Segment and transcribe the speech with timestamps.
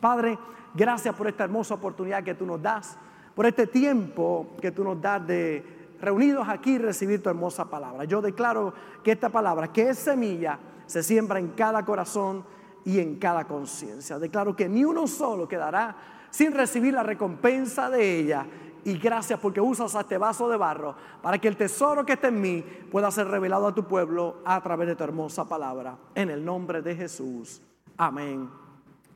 [0.00, 0.38] Padre,
[0.74, 2.96] gracias por esta hermosa oportunidad que tú nos das,
[3.34, 8.04] por este tiempo que tú nos das de reunidos aquí recibir tu hermosa palabra.
[8.04, 8.72] Yo declaro
[9.04, 12.44] que esta palabra, que es semilla, se siembra en cada corazón
[12.84, 14.18] y en cada conciencia.
[14.18, 15.94] Declaro que ni uno solo quedará
[16.30, 18.46] sin recibir la recompensa de ella.
[18.82, 22.40] Y gracias porque usas este vaso de barro para que el tesoro que está en
[22.40, 25.98] mí pueda ser revelado a tu pueblo a través de tu hermosa palabra.
[26.14, 27.60] En el nombre de Jesús.
[27.98, 28.48] Amén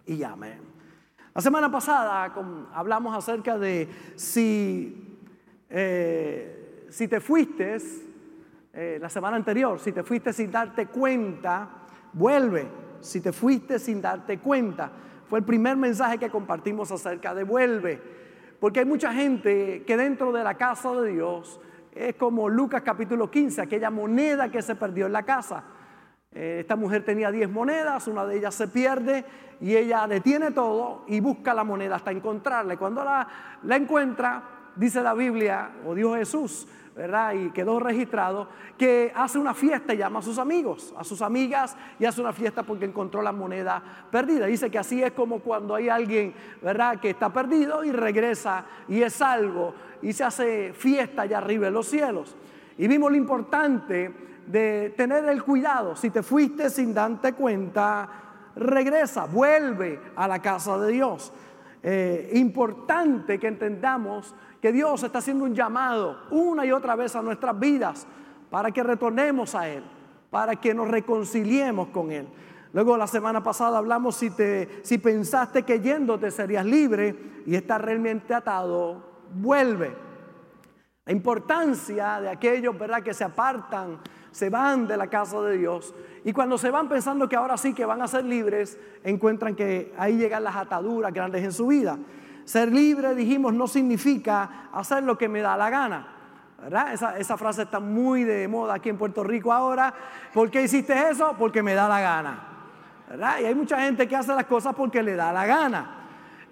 [0.06, 0.73] y amén.
[1.34, 2.32] La semana pasada
[2.74, 5.18] hablamos acerca de si,
[5.68, 7.76] eh, si te fuiste,
[8.72, 11.68] eh, la semana anterior, si te fuiste sin darte cuenta,
[12.12, 12.68] vuelve.
[13.00, 14.92] Si te fuiste sin darte cuenta.
[15.26, 18.00] Fue el primer mensaje que compartimos acerca de vuelve.
[18.60, 21.60] Porque hay mucha gente que dentro de la casa de Dios
[21.92, 25.64] es como Lucas capítulo 15, aquella moneda que se perdió en la casa.
[26.34, 29.24] Eh, esta mujer tenía 10 monedas, una de ellas se pierde
[29.60, 32.76] y ella detiene todo y busca la moneda hasta encontrarla.
[32.76, 33.28] cuando la,
[33.62, 34.42] la encuentra,
[34.74, 37.34] dice la Biblia, o Dios Jesús, ¿verdad?
[37.34, 41.76] Y quedó registrado que hace una fiesta y llama a sus amigos, a sus amigas
[41.98, 44.46] y hace una fiesta porque encontró la moneda perdida.
[44.46, 47.00] Dice que así es como cuando hay alguien, ¿verdad?
[47.00, 51.74] Que está perdido y regresa y es salvo y se hace fiesta allá arriba en
[51.74, 52.36] los cielos.
[52.76, 54.12] Y vimos lo importante
[54.46, 55.96] de tener el cuidado.
[55.96, 58.08] Si te fuiste sin darte cuenta,
[58.56, 61.32] regresa, vuelve a la casa de Dios.
[61.82, 67.22] Eh, importante que entendamos que Dios está haciendo un llamado una y otra vez a
[67.22, 68.06] nuestras vidas
[68.50, 69.84] para que retornemos a Él,
[70.30, 72.26] para que nos reconciliemos con Él.
[72.72, 77.80] Luego la semana pasada hablamos si, te, si pensaste que yéndote serías libre y estás
[77.80, 79.94] realmente atado, vuelve.
[81.04, 84.00] La importancia de aquellos, ¿verdad?, que se apartan,
[84.34, 87.72] se van de la casa de Dios y cuando se van pensando que ahora sí
[87.72, 91.96] que van a ser libres, encuentran que ahí llegan las ataduras grandes en su vida.
[92.44, 96.08] Ser libre, dijimos, no significa hacer lo que me da la gana.
[96.60, 97.16] ¿verdad?
[97.16, 99.94] Esa, frase está muy de moda aquí en Puerto Rico ahora.
[100.32, 101.36] ¿Por qué hiciste eso?
[101.38, 102.48] Porque me da la gana.
[103.08, 103.38] ¿verdad?
[103.40, 105.90] Y hay mucha gente que hace las cosas porque le da la gana.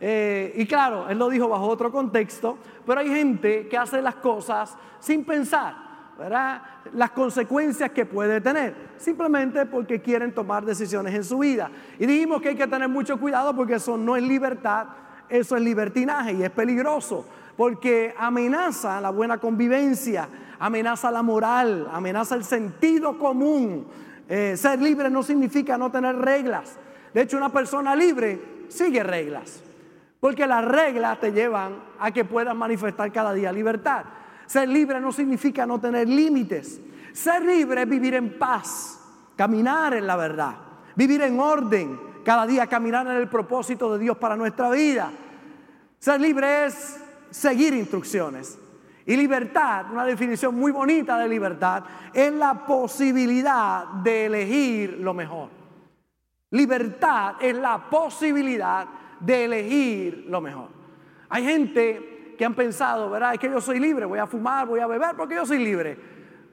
[0.01, 4.15] Eh, y claro, él lo dijo bajo otro contexto, pero hay gente que hace las
[4.17, 5.75] cosas sin pensar,
[6.17, 6.63] ¿verdad?
[6.95, 11.71] Las consecuencias que puede tener, simplemente porque quieren tomar decisiones en su vida.
[11.99, 14.89] Y dijimos que hay que tener mucho cuidado porque eso no es libertad,
[15.29, 17.25] eso es libertinaje y es peligroso
[17.57, 20.29] porque amenaza la buena convivencia,
[20.59, 23.87] amenaza la moral, amenaza el sentido común.
[24.29, 26.77] Eh, ser libre no significa no tener reglas.
[27.13, 29.63] De hecho, una persona libre sigue reglas,
[30.21, 34.05] porque las reglas te llevan a que puedas manifestar cada día libertad.
[34.53, 36.79] Ser libre no significa no tener límites.
[37.15, 39.01] Ser libre es vivir en paz,
[39.35, 40.55] caminar en la verdad,
[40.95, 45.11] vivir en orden, cada día caminar en el propósito de Dios para nuestra vida.
[45.99, 48.59] Ser libre es seguir instrucciones.
[49.07, 55.49] Y libertad, una definición muy bonita de libertad, es la posibilidad de elegir lo mejor.
[56.51, 58.87] Libertad es la posibilidad
[59.19, 60.69] de elegir lo mejor.
[61.31, 63.35] Hay gente que han pensado, ¿verdad?
[63.35, 65.99] Es que yo soy libre, voy a fumar, voy a beber porque yo soy libre.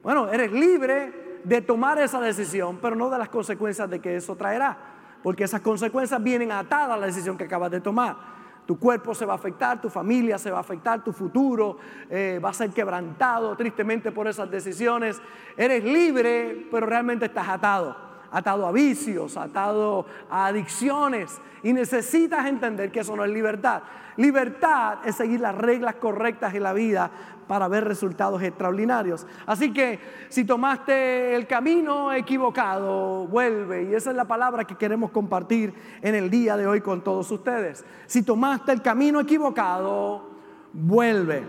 [0.02, 4.36] Bueno, eres libre de tomar esa decisión, pero no de las consecuencias de que eso
[4.36, 4.90] traerá
[5.22, 8.40] porque esas consecuencias vienen atadas a la decisión que acabas de tomar.
[8.66, 12.40] Tu cuerpo se va a afectar, tu familia se va a afectar, tu futuro eh,
[12.42, 15.20] va a ser quebrantado tristemente por esas decisiones.
[15.56, 22.90] Eres libre, pero realmente estás atado atado a vicios, atado a adicciones y necesitas entender
[22.90, 23.82] que eso no es libertad.
[24.16, 27.10] Libertad es seguir las reglas correctas en la vida
[27.46, 29.26] para ver resultados extraordinarios.
[29.44, 29.98] Así que
[30.28, 33.84] si tomaste el camino equivocado, vuelve.
[33.84, 37.28] Y esa es la palabra que queremos compartir en el día de hoy con todos
[37.30, 37.84] ustedes.
[38.06, 40.30] Si tomaste el camino equivocado,
[40.72, 41.42] vuelve.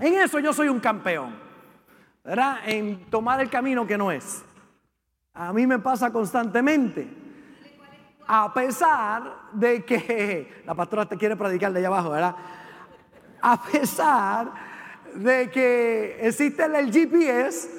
[0.00, 1.32] En eso yo soy un campeón,
[2.24, 2.58] ¿verdad?
[2.66, 4.44] En tomar el camino que no es.
[5.40, 7.08] A mí me pasa constantemente.
[8.26, 12.36] A pesar de que la pastora te quiere predicar de allá abajo, ¿verdad?
[13.40, 14.52] A pesar
[15.14, 17.70] de que existe el GPS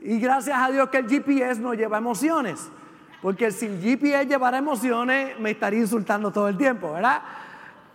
[0.00, 2.70] y gracias a Dios que el GPS no lleva emociones.
[3.20, 7.20] Porque si el GPS llevara emociones, me estaría insultando todo el tiempo, ¿verdad?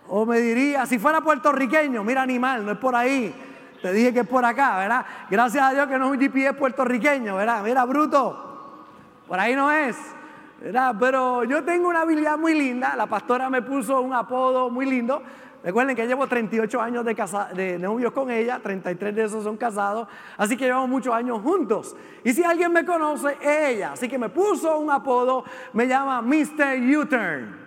[0.07, 3.33] O me diría, si fuera puertorriqueño, mira animal, no es por ahí.
[3.81, 5.03] Te dije que es por acá, ¿verdad?
[5.31, 7.63] Gracias a Dios que no es un GPS puertorriqueño, ¿verdad?
[7.63, 8.54] Mira, bruto,
[9.27, 9.97] por ahí no es.
[10.61, 10.95] ¿verdad?
[10.99, 12.95] Pero yo tengo una habilidad muy linda.
[12.95, 15.21] La pastora me puso un apodo muy lindo
[15.65, 17.15] Recuerden que llevo 38 años de,
[17.55, 20.07] de novios con ella, 33 de esos son casados,
[20.37, 21.95] así que llevamos muchos años juntos.
[22.23, 23.93] Y si alguien me conoce, ella.
[23.93, 25.43] Así que me puso un apodo,
[25.73, 26.77] me llama Mr.
[26.95, 27.57] U-Turn.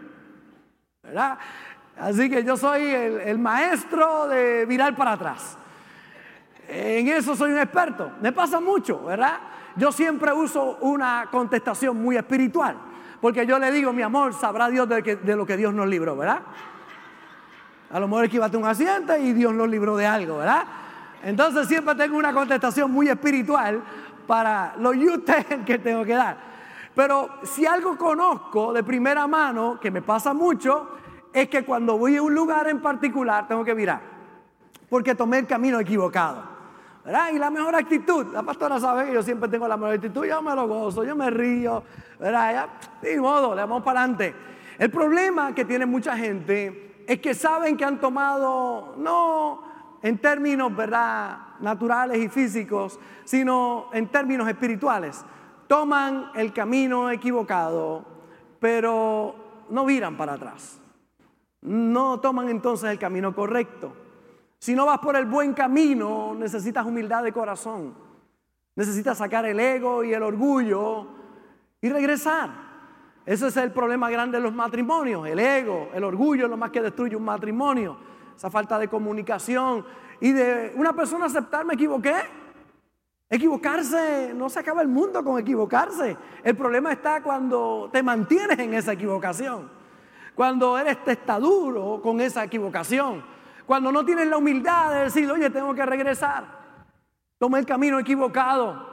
[1.02, 1.38] ¿verdad?
[1.98, 5.58] Así que yo soy el, el maestro de virar para atrás.
[6.68, 8.12] En eso soy un experto.
[8.20, 9.40] Me pasa mucho, ¿verdad?
[9.78, 12.76] Yo siempre uso una contestación muy espiritual.
[13.20, 16.40] Porque yo le digo, mi amor, sabrá Dios de, lo que Dios nos libró, ¿verdad?
[17.90, 20.64] A lo mejor esquivaste un accidente y Dios nos libró de algo, ¿verdad?
[21.22, 23.82] Entonces siempre tengo una contestación muy espiritual
[24.26, 26.36] para los ustedes que tengo que dar.
[26.94, 30.90] Pero si algo conozco de primera mano, que me pasa mucho,
[31.32, 34.00] es que cuando voy a un lugar en particular tengo que mirar,
[34.88, 36.57] porque tomé el camino equivocado.
[37.32, 40.42] Y la mejor actitud, la pastora sabe que yo siempre tengo la mejor actitud, yo
[40.42, 41.82] me lo gozo, yo me río,
[42.20, 42.52] ¿verdad?
[42.52, 42.68] Ya,
[43.00, 44.34] de modo, le vamos para adelante.
[44.78, 49.62] El problema que tiene mucha gente es que saben que han tomado, no
[50.02, 55.24] en términos, ¿verdad?, naturales y físicos, sino en términos espirituales.
[55.66, 58.04] Toman el camino equivocado,
[58.60, 60.78] pero no viran para atrás.
[61.62, 63.92] No toman entonces el camino correcto.
[64.58, 67.94] Si no vas por el buen camino, necesitas humildad de corazón.
[68.74, 71.06] Necesitas sacar el ego y el orgullo
[71.80, 72.68] y regresar.
[73.24, 75.26] Ese es el problema grande de los matrimonios.
[75.26, 77.96] El ego, el orgullo es lo más que destruye un matrimonio.
[78.36, 79.84] Esa falta de comunicación
[80.20, 82.14] y de una persona aceptar, me equivoqué.
[83.30, 86.16] Equivocarse, no se acaba el mundo con equivocarse.
[86.42, 89.70] El problema está cuando te mantienes en esa equivocación.
[90.34, 93.37] Cuando eres testaduro con esa equivocación
[93.68, 96.42] cuando no tienes la humildad de decir, oye, tengo que regresar.
[97.36, 98.88] Tomé el camino equivocado.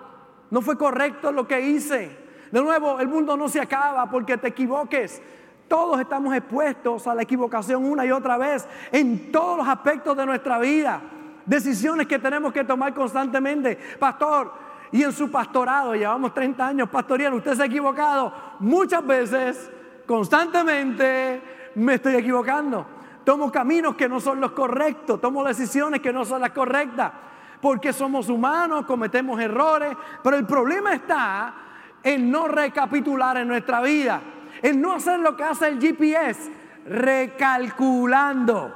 [0.52, 2.14] No fue correcto lo que hice.
[2.52, 5.22] De nuevo, el mundo no se acaba porque te equivoques.
[5.70, 10.26] Todos estamos expuestos a la equivocación una y otra vez en todos los aspectos de
[10.26, 11.02] nuestra vida.
[11.46, 13.80] Decisiones que tenemos que tomar constantemente.
[13.98, 14.52] Pastor,
[14.92, 19.72] y en su pastorado, llevamos 30 años pastoreando, usted se ha equivocado muchas veces,
[20.06, 21.42] constantemente
[21.76, 22.95] me estoy equivocando
[23.26, 27.12] tomo caminos que no son los correctos, tomo decisiones que no son las correctas,
[27.60, 31.56] porque somos humanos, cometemos errores, pero el problema está
[32.04, 34.22] en no recapitular en nuestra vida,
[34.62, 36.52] en no hacer lo que hace el GPS,
[36.88, 38.74] recalculando.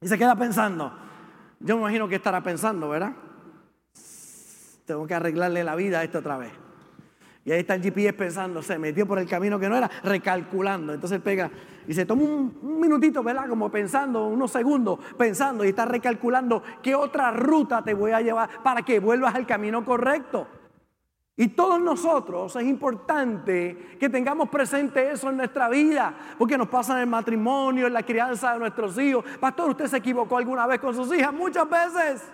[0.00, 0.92] Y se queda pensando,
[1.58, 3.12] yo me imagino que estará pensando, ¿verdad?
[4.86, 6.52] Tengo que arreglarle la vida a esto otra vez.
[7.44, 10.92] Y ahí está el GPS pensando, se metió por el camino que no era, recalculando.
[10.92, 11.50] Entonces pega
[11.88, 13.48] y se toma un, minutito, ¿verdad?
[13.48, 18.62] Como pensando, unos segundos, pensando y está recalculando qué otra ruta te voy a llevar
[18.62, 20.46] para que vuelvas al camino correcto.
[21.36, 26.92] Y todos nosotros es importante que tengamos presente eso en nuestra vida, porque nos pasa
[26.92, 29.24] en el matrimonio, en la crianza de nuestros hijos.
[29.40, 31.32] Pastor, ¿usted se equivocó alguna vez con sus hijas?
[31.32, 32.28] Muchas veces.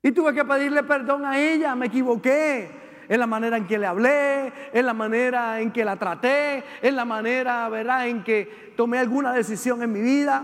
[0.00, 3.86] Y tuve que pedirle perdón a ella, me equivoqué en la manera en que le
[3.86, 8.98] hablé, en la manera en que la traté, en la manera, ¿verdad?, en que tomé
[8.98, 10.42] alguna decisión en mi vida.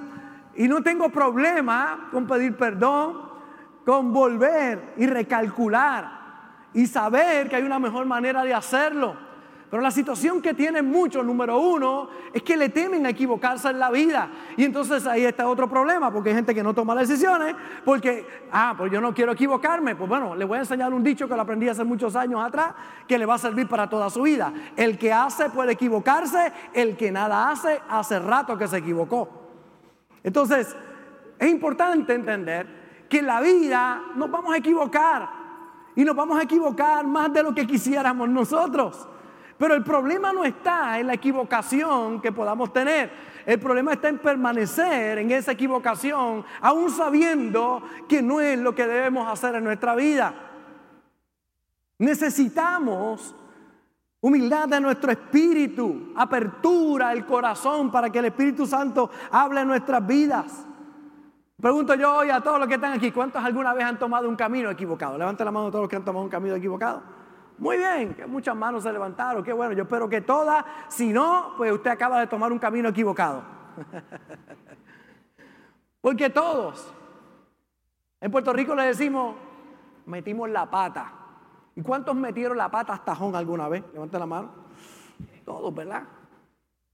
[0.56, 3.30] Y no tengo problema con pedir perdón,
[3.84, 6.20] con volver y recalcular
[6.74, 9.29] y saber que hay una mejor manera de hacerlo.
[9.70, 13.78] Pero la situación que tienen muchos, número uno, es que le temen a equivocarse en
[13.78, 14.28] la vida.
[14.56, 18.74] Y entonces ahí está otro problema, porque hay gente que no toma decisiones, porque, ah,
[18.76, 19.94] pues yo no quiero equivocarme.
[19.94, 22.74] Pues bueno, le voy a enseñar un dicho que lo aprendí hace muchos años atrás,
[23.06, 24.52] que le va a servir para toda su vida.
[24.74, 29.28] El que hace puede equivocarse, el que nada hace, hace rato que se equivocó.
[30.24, 30.74] Entonces,
[31.38, 35.28] es importante entender que en la vida nos vamos a equivocar.
[35.94, 39.06] Y nos vamos a equivocar más de lo que quisiéramos nosotros.
[39.60, 43.10] Pero el problema no está en la equivocación que podamos tener.
[43.44, 48.86] El problema está en permanecer en esa equivocación, aún sabiendo que no es lo que
[48.86, 50.32] debemos hacer en nuestra vida.
[51.98, 53.34] Necesitamos
[54.22, 60.06] humildad de nuestro espíritu, apertura del corazón para que el Espíritu Santo hable en nuestras
[60.06, 60.66] vidas.
[61.60, 64.36] Pregunto yo hoy a todos los que están aquí, ¿cuántos alguna vez han tomado un
[64.36, 65.18] camino equivocado?
[65.18, 67.19] Levanten la mano a todos los que han tomado un camino equivocado.
[67.60, 71.52] Muy bien, que muchas manos se levantaron, qué bueno, yo espero que todas, si no,
[71.58, 73.42] pues usted acaba de tomar un camino equivocado.
[76.00, 76.90] Porque todos,
[78.18, 79.36] en Puerto Rico le decimos,
[80.06, 81.12] metimos la pata.
[81.76, 83.84] ¿Y cuántos metieron la pata hasta tajón alguna vez?
[83.92, 84.48] Levante la mano.
[85.44, 86.04] Todos, ¿verdad?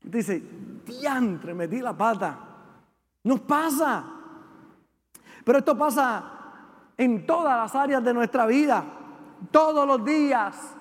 [0.03, 0.43] Dice,
[0.85, 2.39] diantre, metí la pata.
[3.23, 4.05] Nos pasa.
[5.45, 6.25] Pero esto pasa
[6.97, 8.96] en todas las áreas de nuestra vida
[9.51, 10.77] todos los días.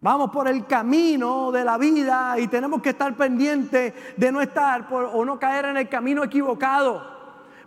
[0.00, 4.88] Vamos por el camino de la vida y tenemos que estar pendientes de no estar
[4.90, 7.02] o no caer en el camino equivocado.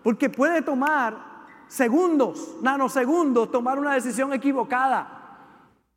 [0.04, 1.16] Porque puede tomar
[1.68, 5.16] segundos, nanosegundos, tomar una decisión equivocada.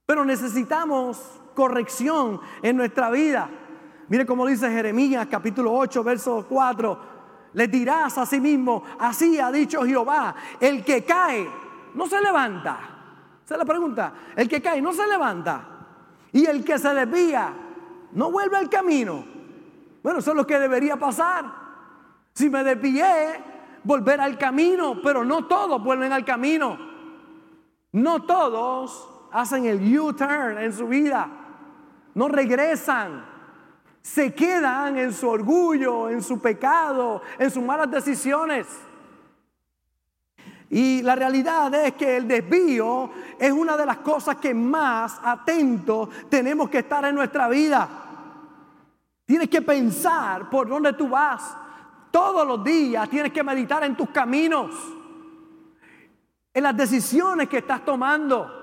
[0.07, 1.21] Pero necesitamos
[1.54, 3.50] corrección en nuestra vida.
[4.09, 7.18] Mire cómo dice Jeremías capítulo 8, verso 4.
[7.52, 11.49] Le dirás a sí mismo, así ha dicho Jehová, el que cae
[11.95, 12.98] no se levanta.
[13.49, 15.62] Se le pregunta, el que cae no se levanta.
[16.33, 17.50] Y el que se desvía
[18.12, 19.25] no vuelve al camino.
[20.02, 21.47] Bueno, eso es lo que debería pasar.
[22.35, 23.43] Si me desvié,
[23.85, 26.76] volver al camino, pero no todos vuelven al camino.
[27.93, 31.31] No todos hacen el U-turn en su vida.
[32.12, 33.25] No regresan.
[34.02, 38.67] Se quedan en su orgullo, en su pecado, en sus malas decisiones.
[40.70, 46.08] Y la realidad es que el desvío es una de las cosas que más atentos
[46.28, 47.88] tenemos que estar en nuestra vida.
[49.25, 51.56] Tienes que pensar por dónde tú vas.
[52.10, 54.70] Todos los días tienes que meditar en tus caminos,
[56.52, 58.54] en las decisiones que estás tomando.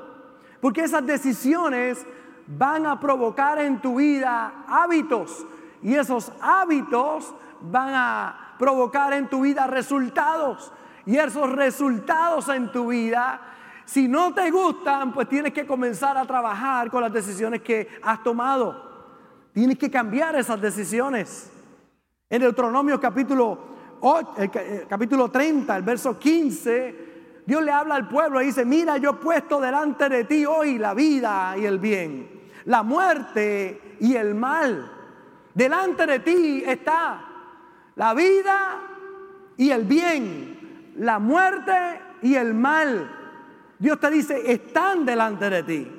[0.61, 2.05] Porque esas decisiones
[2.47, 5.45] van a provocar en tu vida hábitos.
[5.81, 10.71] Y esos hábitos van a provocar en tu vida resultados.
[11.05, 13.39] Y esos resultados en tu vida,
[13.85, 18.23] si no te gustan, pues tienes que comenzar a trabajar con las decisiones que has
[18.23, 18.83] tomado.
[19.53, 21.51] Tienes que cambiar esas decisiones.
[22.29, 23.59] En Deuteronomio capítulo,
[24.37, 27.05] eh, capítulo 30, el verso 15,
[27.45, 30.79] Dios le habla al pueblo y dice, mira, yo he puesto delante de ti hoy
[30.79, 34.91] la vida y el bien, la muerte y el mal.
[35.53, 37.23] Delante de ti está
[37.95, 38.81] la vida
[39.55, 40.54] y el bien,
[40.95, 41.71] la muerte
[42.21, 43.11] y el mal.
[43.79, 45.91] Dios te dice, están delante de ti.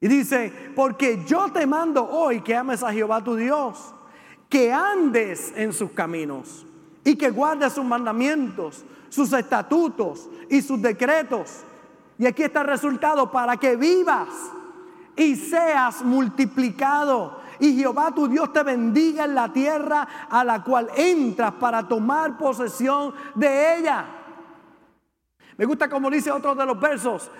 [0.00, 3.94] Y dice, porque yo te mando hoy que ames a Jehová tu Dios,
[4.48, 6.66] que andes en sus caminos
[7.04, 11.64] y que guardes sus mandamientos, sus estatutos y sus decretos.
[12.18, 14.28] Y aquí está el resultado, para que vivas
[15.16, 17.40] y seas multiplicado.
[17.60, 22.36] Y Jehová tu Dios te bendiga en la tierra a la cual entras para tomar
[22.36, 24.06] posesión de ella.
[25.56, 27.30] Me gusta como dice otro de los versos,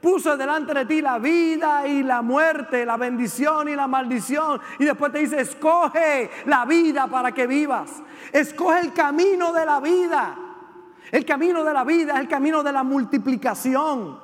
[0.00, 4.60] puso delante de ti la vida y la muerte, la bendición y la maldición.
[4.78, 8.02] Y después te dice, escoge la vida para que vivas.
[8.32, 10.36] Escoge el camino de la vida.
[11.10, 14.18] El camino de la vida es el camino de la multiplicación.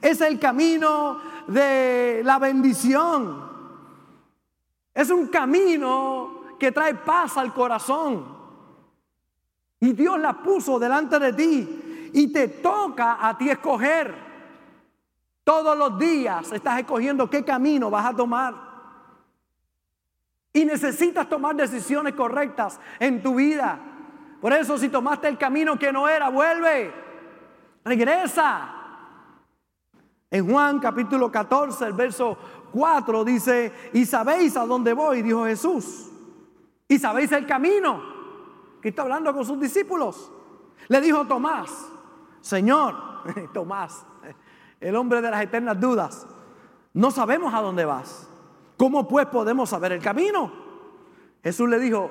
[0.00, 3.55] Es el camino de la bendición.
[4.96, 8.34] Es un camino que trae paz al corazón.
[9.78, 12.10] Y Dios la puso delante de ti.
[12.14, 14.14] Y te toca a ti escoger.
[15.44, 18.54] Todos los días estás escogiendo qué camino vas a tomar.
[20.54, 23.78] Y necesitas tomar decisiones correctas en tu vida.
[24.40, 26.90] Por eso si tomaste el camino que no era, vuelve.
[27.84, 28.76] Regresa.
[30.30, 32.36] En Juan capítulo 14, el verso
[32.72, 36.10] 4 dice, y sabéis a dónde voy, dijo Jesús.
[36.88, 38.02] Y sabéis el camino.
[38.80, 40.30] Que está hablando con sus discípulos.
[40.88, 41.88] Le dijo Tomás,
[42.40, 42.94] Señor,
[43.52, 44.04] Tomás,
[44.80, 46.26] el hombre de las eternas dudas,
[46.92, 48.28] no sabemos a dónde vas.
[48.76, 50.52] ¿Cómo pues podemos saber el camino?
[51.42, 52.10] Jesús le dijo,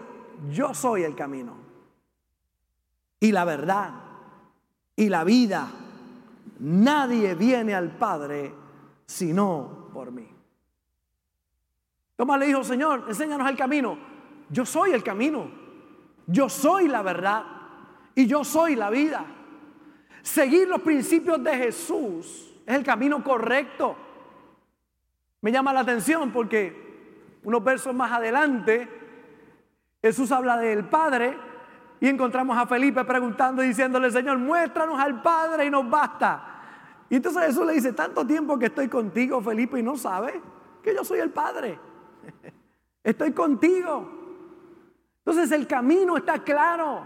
[0.49, 1.53] yo soy el camino
[3.19, 3.91] y la verdad
[4.95, 5.67] y la vida.
[6.59, 8.53] Nadie viene al Padre
[9.05, 10.34] sino por mí.
[12.15, 13.97] Tomás le dijo, Señor, enséñanos el camino.
[14.49, 15.49] Yo soy el camino.
[16.27, 17.43] Yo soy la verdad.
[18.15, 19.25] Y yo soy la vida.
[20.21, 23.95] Seguir los principios de Jesús es el camino correcto.
[25.41, 28.89] Me llama la atención porque unos versos más adelante
[30.01, 31.37] Jesús habla del Padre
[31.99, 37.05] y encontramos a Felipe preguntando y diciéndole, Señor, muéstranos al Padre y nos basta.
[37.09, 40.35] Y entonces Jesús le dice, tanto tiempo que estoy contigo, Felipe, y no sabes
[40.83, 41.79] que yo soy el Padre.
[43.03, 44.09] Estoy contigo.
[45.19, 47.05] Entonces el camino está claro,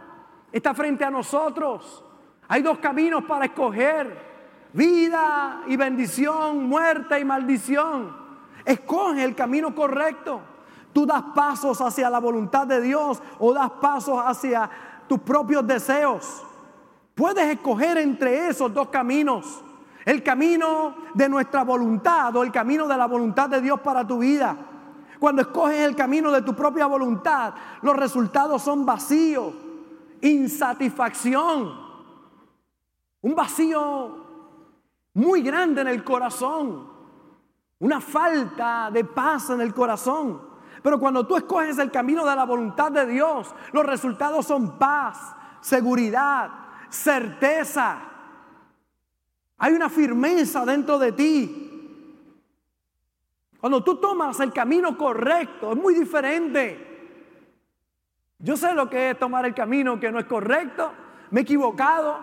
[0.52, 2.04] está frente a nosotros.
[2.48, 4.30] Hay dos caminos para escoger
[4.74, 8.16] vida y bendición, muerte y maldición.
[8.66, 10.42] Escoge el camino correcto.
[10.94, 14.70] Tú das pasos hacia la voluntad de Dios o das pasos hacia
[15.08, 16.44] tus propios deseos.
[17.16, 19.62] Puedes escoger entre esos dos caminos.
[20.06, 24.20] El camino de nuestra voluntad o el camino de la voluntad de Dios para tu
[24.20, 24.58] vida.
[25.20, 29.54] Cuando escoges el camino de tu propia voluntad, los resultados son vacíos,
[30.22, 31.90] insatisfacción,
[33.22, 34.26] un vacío
[35.14, 36.88] muy grande en el corazón,
[37.80, 40.42] una falta de paz en el corazón.
[40.82, 45.36] Pero cuando tú escoges el camino de la voluntad de Dios, los resultados son paz,
[45.60, 46.50] seguridad,
[46.90, 48.00] certeza.
[49.58, 51.69] Hay una firmeza dentro de ti.
[53.60, 56.88] Cuando tú tomas el camino correcto, es muy diferente.
[58.40, 60.94] Yo sé lo que es tomar el camino que no es correcto,
[61.32, 62.20] me he equivocado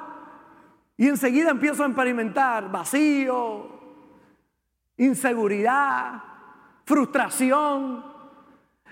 [0.97, 3.69] y enseguida empiezo a experimentar vacío,
[4.97, 6.23] inseguridad,
[6.87, 8.03] frustración.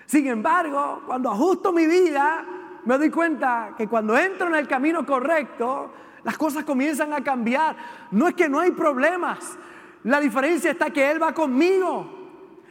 [0.04, 2.44] Sin embargo, cuando ajusto mi vida,
[2.84, 5.92] me doy cuenta que cuando entro en el camino correcto,
[6.24, 7.74] las cosas comienzan a cambiar.
[8.10, 9.56] No es que no hay problemas,
[10.02, 12.23] la diferencia está que Él va conmigo.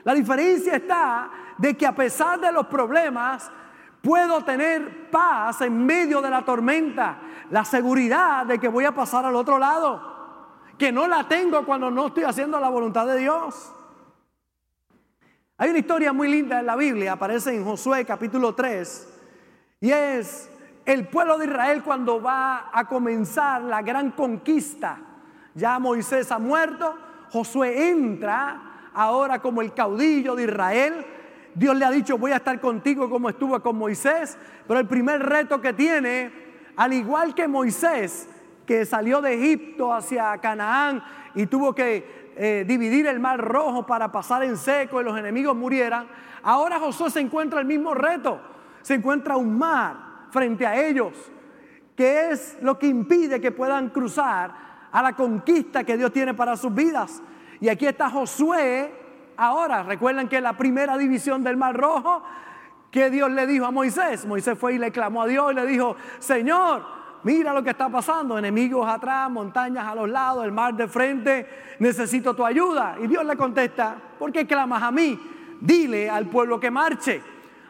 [0.04, 3.52] La diferencia está de que a pesar de los problemas,
[4.04, 7.20] puedo tener paz en medio de la tormenta,
[7.50, 10.02] la seguridad de que voy a pasar al otro lado,
[10.78, 13.74] que no la tengo cuando no estoy haciendo la voluntad de Dios.
[15.58, 19.22] Hay una historia muy linda en la Biblia, aparece en Josué capítulo 3,
[19.80, 20.52] y es
[20.86, 24.98] el pueblo de Israel cuando va a comenzar la gran conquista.
[25.54, 26.94] Ya Moisés ha muerto,
[27.32, 31.06] Josué entra ahora como el caudillo de Israel.
[31.56, 35.22] Dios le ha dicho, voy a estar contigo como estuvo con Moisés, pero el primer
[35.22, 36.32] reto que tiene,
[36.76, 38.28] al igual que Moisés,
[38.66, 41.04] que salió de Egipto hacia Canaán
[41.36, 45.56] y tuvo que eh, dividir el mar rojo para pasar en seco y los enemigos
[45.56, 46.08] murieran,
[46.42, 48.40] ahora Josué se encuentra el mismo reto,
[48.82, 51.14] se encuentra un mar frente a ellos,
[51.96, 54.52] que es lo que impide que puedan cruzar
[54.92, 57.22] a la conquista que Dios tiene para sus vidas.
[57.60, 58.92] Y aquí está Josué,
[59.38, 62.24] ahora, recuerden que la primera división del Mar Rojo,
[62.92, 65.66] que Dios le dijo a Moisés, Moisés fue y le clamó a Dios y le
[65.66, 66.84] dijo, Señor,
[67.24, 71.48] mira lo que está pasando, enemigos atrás, montañas a los lados, el mar de frente,
[71.80, 72.98] necesito tu ayuda.
[73.02, 75.20] Y Dios le contesta, ¿por qué clamas a mí?
[75.60, 77.22] Dile al pueblo que marche.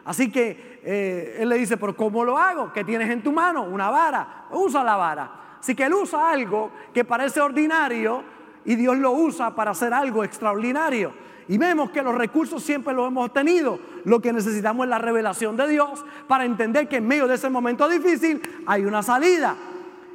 [0.04, 2.72] Así que eh, él le dice, pero ¿cómo lo hago?
[2.72, 3.62] ¿Qué tienes en tu mano?
[3.62, 4.46] Una vara.
[4.50, 5.30] Usa la vara.
[5.58, 8.33] Así que él usa algo que parece ordinario
[8.64, 11.12] y Dios lo usa para hacer algo extraordinario.
[11.46, 13.78] Y vemos que los recursos siempre los hemos tenido.
[14.04, 17.50] Lo que necesitamos es la revelación de Dios para entender que en medio de ese
[17.50, 19.54] momento difícil hay una salida.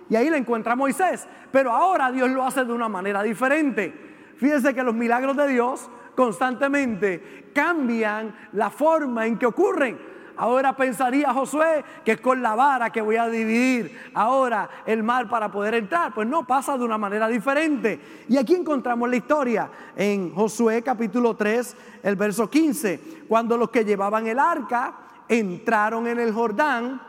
[0.09, 1.27] Y ahí le encuentra Moisés.
[1.51, 3.93] Pero ahora Dios lo hace de una manera diferente.
[4.37, 10.08] Fíjense que los milagros de Dios constantemente cambian la forma en que ocurren.
[10.39, 15.27] Ahora pensaría Josué que es con la vara que voy a dividir ahora el mar
[15.27, 16.13] para poder entrar.
[16.13, 18.23] Pues no, pasa de una manera diferente.
[18.29, 23.83] Y aquí encontramos la historia en Josué capítulo 3, el verso 15, cuando los que
[23.83, 24.93] llevaban el arca
[25.27, 27.08] entraron en el Jordán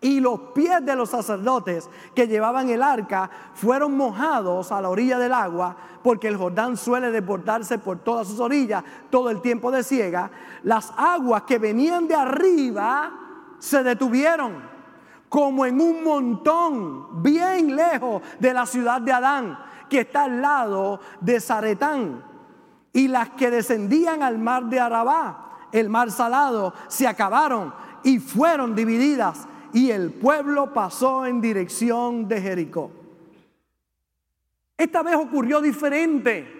[0.00, 5.18] y los pies de los sacerdotes que llevaban el arca fueron mojados a la orilla
[5.18, 9.82] del agua, porque el Jordán suele desbordarse por todas sus orillas todo el tiempo de
[9.82, 10.30] ciega.
[10.62, 13.12] Las aguas que venían de arriba
[13.58, 14.76] se detuvieron
[15.28, 21.00] como en un montón bien lejos de la ciudad de Adán, que está al lado
[21.20, 22.22] de Zaretán.
[22.92, 28.74] Y las que descendían al mar de Arabá, el mar salado, se acabaron y fueron
[28.74, 32.90] divididas y el pueblo pasó en dirección de Jericó.
[34.76, 36.54] Esta vez ocurrió diferente.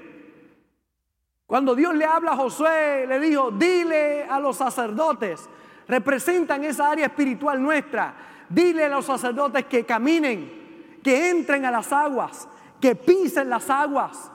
[1.47, 5.49] Cuando Dios le habla a Josué, le dijo, dile a los sacerdotes,
[5.87, 8.15] representan esa área espiritual nuestra,
[8.49, 12.49] dile a los sacerdotes que caminen, que entren a las aguas,
[12.81, 14.31] que pisen las aguas.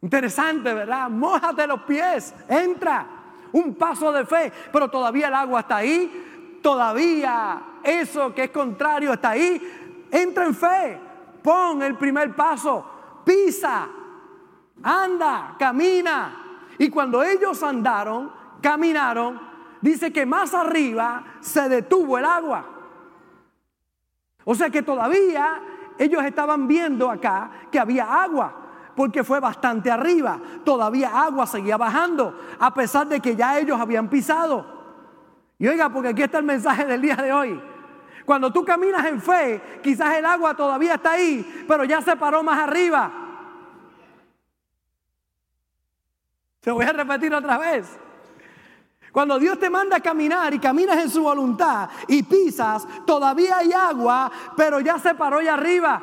[0.00, 1.10] Interesante, ¿verdad?
[1.10, 3.06] Mójate los pies, entra.
[3.52, 9.12] Un paso de fe, pero todavía el agua está ahí, todavía eso que es contrario
[9.12, 11.00] está ahí, entra en fe,
[11.42, 12.84] pon el primer paso,
[13.24, 13.88] pisa,
[14.82, 16.42] anda, camina.
[16.78, 19.40] Y cuando ellos andaron, caminaron,
[19.80, 22.66] dice que más arriba se detuvo el agua.
[24.44, 25.60] O sea que todavía
[25.98, 28.54] ellos estaban viendo acá que había agua,
[28.94, 30.40] porque fue bastante arriba.
[30.64, 34.74] Todavía agua seguía bajando, a pesar de que ya ellos habían pisado.
[35.58, 37.62] Y oiga, porque aquí está el mensaje del día de hoy.
[38.26, 42.42] Cuando tú caminas en fe, quizás el agua todavía está ahí, pero ya se paró
[42.42, 43.10] más arriba.
[46.60, 47.86] Se voy a repetir otra vez.
[49.12, 53.72] Cuando Dios te manda a caminar y caminas en su voluntad y pisas, todavía hay
[53.72, 56.02] agua, pero ya se paró allá arriba.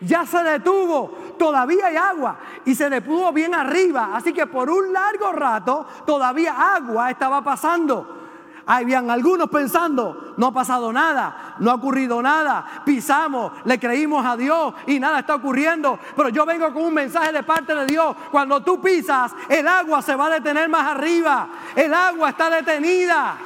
[0.00, 4.12] Ya se detuvo, todavía hay agua y se detuvo bien arriba.
[4.14, 8.23] Así que por un largo rato todavía agua estaba pasando.
[8.66, 14.36] Habían algunos pensando, no ha pasado nada, no ha ocurrido nada, pisamos, le creímos a
[14.36, 15.98] Dios y nada está ocurriendo.
[16.16, 18.16] Pero yo vengo con un mensaje de parte de Dios.
[18.30, 21.48] Cuando tú pisas, el agua se va a detener más arriba.
[21.76, 23.36] El agua está detenida.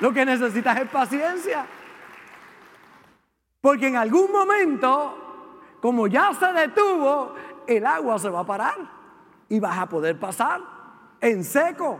[0.00, 1.66] Lo que necesitas es paciencia.
[3.60, 7.34] Porque en algún momento, como ya se detuvo,
[7.66, 8.76] el agua se va a parar
[9.48, 10.60] y vas a poder pasar.
[11.20, 11.98] en seco.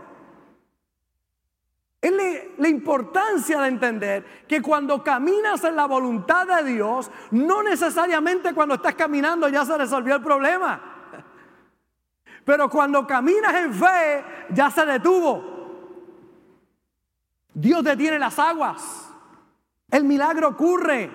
[1.99, 2.11] Es
[2.57, 8.75] la, importancia de entender que cuando caminas en la voluntad de Dios, no necesariamente cuando
[8.75, 10.79] estás caminando ya se resolvió el problema.
[12.45, 15.57] Pero cuando caminas en fe, ya se detuvo.
[17.53, 19.09] Dios detiene las aguas.
[19.89, 21.09] El milagro ocurre.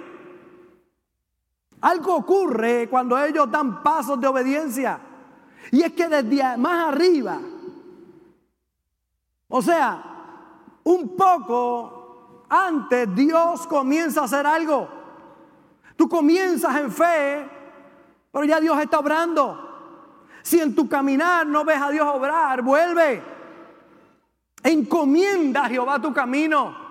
[1.81, 4.99] Algo ocurre cuando ellos dan pasos de obediencia.
[5.71, 7.39] Y es que desde más arriba,
[9.49, 10.12] o sea,
[10.85, 14.89] un poco antes Dios comienza a hacer algo.
[15.97, 17.49] Tú comienzas en fe,
[18.31, 19.71] pero ya Dios está obrando.
[20.43, 23.23] Si en tu caminar no ves a Dios obrar, vuelve.
[24.63, 26.83] Encomienda a Jehová tu camino.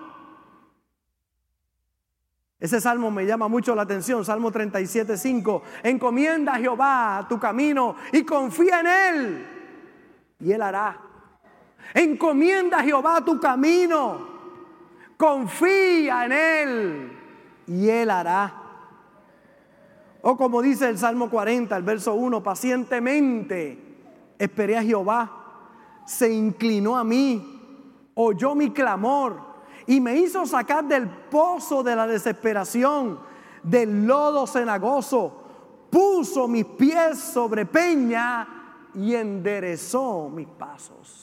[2.58, 5.62] Ese salmo me llama mucho la atención, Salmo 37, 5.
[5.82, 9.46] Encomienda a Jehová tu camino y confía en Él
[10.38, 11.11] y Él hará.
[11.94, 14.28] Encomienda a Jehová tu camino,
[15.16, 17.12] confía en Él
[17.66, 18.54] y Él hará.
[20.22, 23.78] O como dice el Salmo 40, el verso 1, pacientemente
[24.38, 25.30] esperé a Jehová,
[26.06, 27.60] se inclinó a mí,
[28.14, 29.40] oyó mi clamor
[29.86, 33.18] y me hizo sacar del pozo de la desesperación,
[33.62, 35.42] del lodo cenagoso,
[35.90, 41.21] puso mis pies sobre peña y enderezó mis pasos.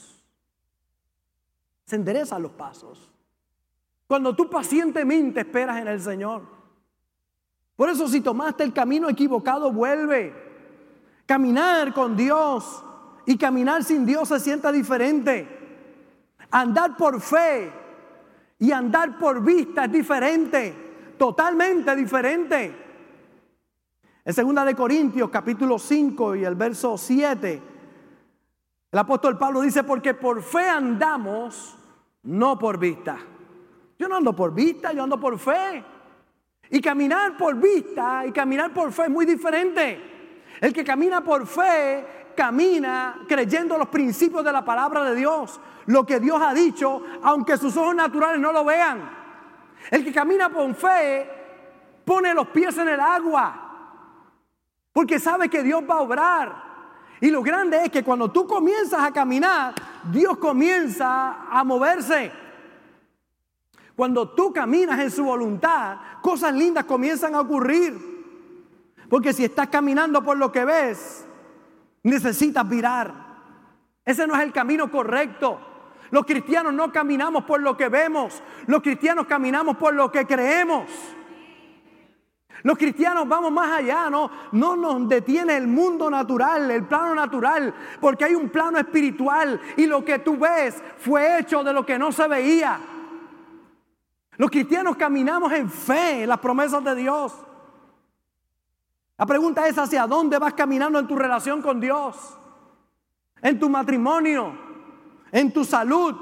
[1.90, 3.10] Se enderezan los pasos.
[4.06, 6.42] Cuando tú pacientemente esperas en el Señor.
[7.74, 10.32] Por eso si tomaste el camino equivocado, vuelve.
[11.26, 12.84] Caminar con Dios
[13.26, 15.48] y caminar sin Dios se sienta diferente.
[16.52, 17.72] Andar por fe
[18.60, 22.72] y andar por vista es diferente, totalmente diferente.
[24.24, 27.62] En segunda de Corintios capítulo 5 y el verso 7,
[28.92, 31.76] el apóstol Pablo dice, porque por fe andamos,
[32.24, 33.18] no por vista.
[33.98, 35.84] Yo no ando por vista, yo ando por fe.
[36.70, 40.48] Y caminar por vista y caminar por fe es muy diferente.
[40.60, 46.06] El que camina por fe camina creyendo los principios de la palabra de Dios lo
[46.06, 49.10] que Dios ha dicho, aunque sus ojos naturales no lo vean.
[49.90, 51.28] El que camina por fe
[52.04, 54.28] pone los pies en el agua,
[54.92, 56.69] porque sabe que Dios va a obrar.
[57.20, 59.74] Y lo grande es que cuando tú comienzas a caminar,
[60.10, 62.32] Dios comienza a moverse.
[63.94, 68.10] Cuando tú caminas en su voluntad, cosas lindas comienzan a ocurrir.
[69.10, 71.26] Porque si estás caminando por lo que ves,
[72.02, 73.12] necesitas mirar.
[74.04, 75.60] Ese no es el camino correcto.
[76.10, 80.84] Los cristianos no caminamos por lo que vemos, los cristianos caminamos por lo que creemos.
[82.62, 87.74] Los cristianos vamos más allá, no, no nos detiene el mundo natural, el plano natural,
[88.00, 91.98] porque hay un plano espiritual y lo que tú ves fue hecho de lo que
[91.98, 92.78] no se veía.
[94.36, 97.34] Los cristianos caminamos en fe, en las promesas de Dios.
[99.16, 102.38] La pregunta es hacia dónde vas caminando en tu relación con Dios,
[103.42, 104.54] en tu matrimonio,
[105.30, 106.16] en tu salud.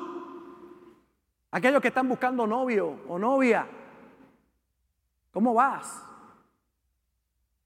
[1.51, 3.67] Aquellos que están buscando novio o novia,
[5.33, 6.08] ¿cómo vas?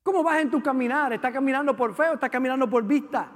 [0.03, 1.13] ¿Cómo vas en tu caminar?
[1.13, 3.31] ¿Estás caminando por fe o estás caminando por vista?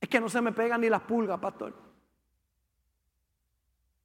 [0.00, 1.74] Es que no se me pegan ni las pulgas, pastor.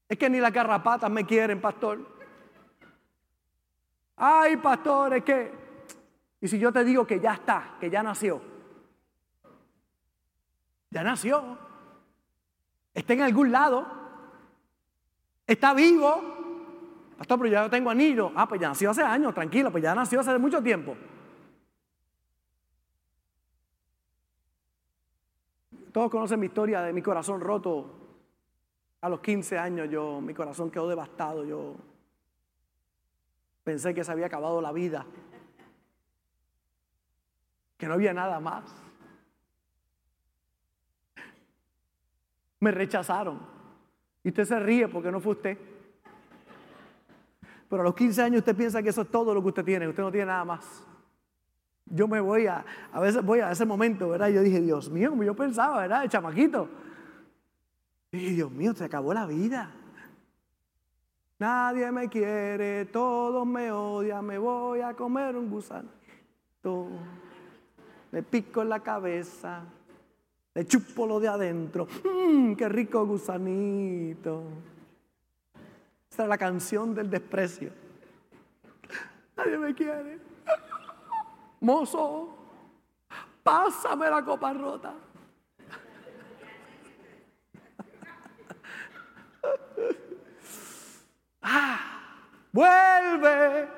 [0.08, 2.00] Es que ni las garrapatas me quieren, pastor.
[4.16, 5.64] Ay, pastor, es que...
[6.40, 8.42] Y si yo te digo que ya está, que ya nació.
[10.90, 11.58] Ya nació
[12.94, 13.86] está en algún lado,
[15.48, 16.32] está vivo.
[17.18, 18.32] Pastor, pero ya tengo anillo.
[18.36, 20.96] Ah, pues ya nació hace años, tranquilo, pues ya nació hace mucho tiempo.
[25.94, 28.00] Todos conocen mi historia de mi corazón roto.
[29.02, 31.46] A los 15 años yo, mi corazón quedó devastado.
[31.46, 31.76] Yo
[33.64, 35.06] pensé que se había acabado la vida.
[37.78, 38.64] Que no había nada más.
[42.60, 43.40] Me rechazaron.
[44.24, 45.58] Y usted se ríe porque no fue usted.
[47.70, 49.88] Pero a los 15 años usted piensa que eso es todo lo que usted tiene.
[49.88, 50.84] Usted no tiene nada más.
[51.86, 54.30] Yo me voy a, a veces voy a ese momento, ¿verdad?
[54.30, 56.04] Yo dije, Dios mío, como yo pensaba, ¿verdad?
[56.04, 56.70] El chamaquito.
[58.12, 59.72] Y dije, Dios mío, se acabó la vida.
[61.40, 65.90] Nadie me quiere, todos me odian, me voy a comer un gusano.
[68.12, 69.64] Me pico en la cabeza.
[70.54, 71.88] Le chupo lo de adentro.
[72.06, 74.44] Mmm, qué rico gusanito.
[76.10, 77.72] Esta es la canción del desprecio.
[79.36, 80.33] Nadie me quiere
[81.64, 82.30] mozo,
[83.42, 84.94] pásame la copa rota.
[91.42, 91.80] ah,
[92.52, 93.70] vuelve,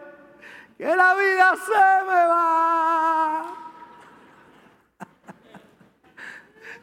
[0.77, 3.41] que la vida se me va.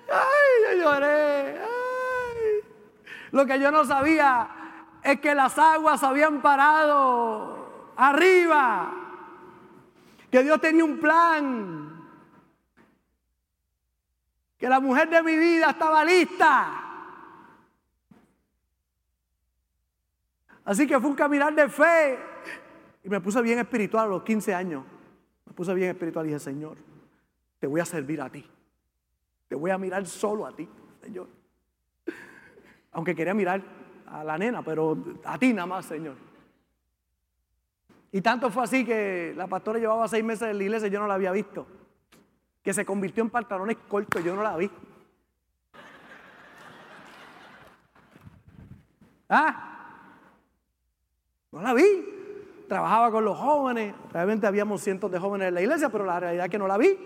[0.08, 1.58] Ay, yo lloré.
[1.58, 2.60] Ay.
[3.32, 4.48] Lo que yo no sabía
[5.02, 9.01] es que las aguas habían parado arriba
[10.32, 12.08] que Dios tenía un plan,
[14.56, 16.82] que la mujer de mi vida estaba lista.
[20.64, 22.18] Así que fue un caminar de fe.
[23.04, 24.84] Y me puse bien espiritual a los 15 años.
[25.44, 26.78] Me puse bien espiritual y dije, Señor,
[27.58, 28.42] te voy a servir a ti.
[29.48, 30.66] Te voy a mirar solo a ti,
[31.02, 31.28] Señor.
[32.92, 33.62] Aunque quería mirar
[34.06, 36.31] a la nena, pero a ti nada más, Señor.
[38.12, 41.00] Y tanto fue así que la pastora llevaba seis meses en la iglesia y yo
[41.00, 41.66] no la había visto.
[42.62, 44.70] Que se convirtió en pantalones cortos yo no la vi.
[49.30, 49.70] ¿Ah?
[51.50, 51.82] No la vi.
[52.68, 53.94] Trabajaba con los jóvenes.
[54.12, 56.76] Realmente habíamos cientos de jóvenes en la iglesia, pero la realidad es que no la
[56.76, 56.98] vi.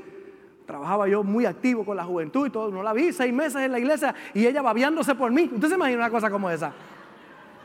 [0.66, 2.73] Trabajaba yo muy activo con la juventud y todo.
[2.73, 5.49] No la vi seis meses en la iglesia y ella babiándose por mí.
[5.55, 6.73] ¿Usted se imagina una cosa como esa?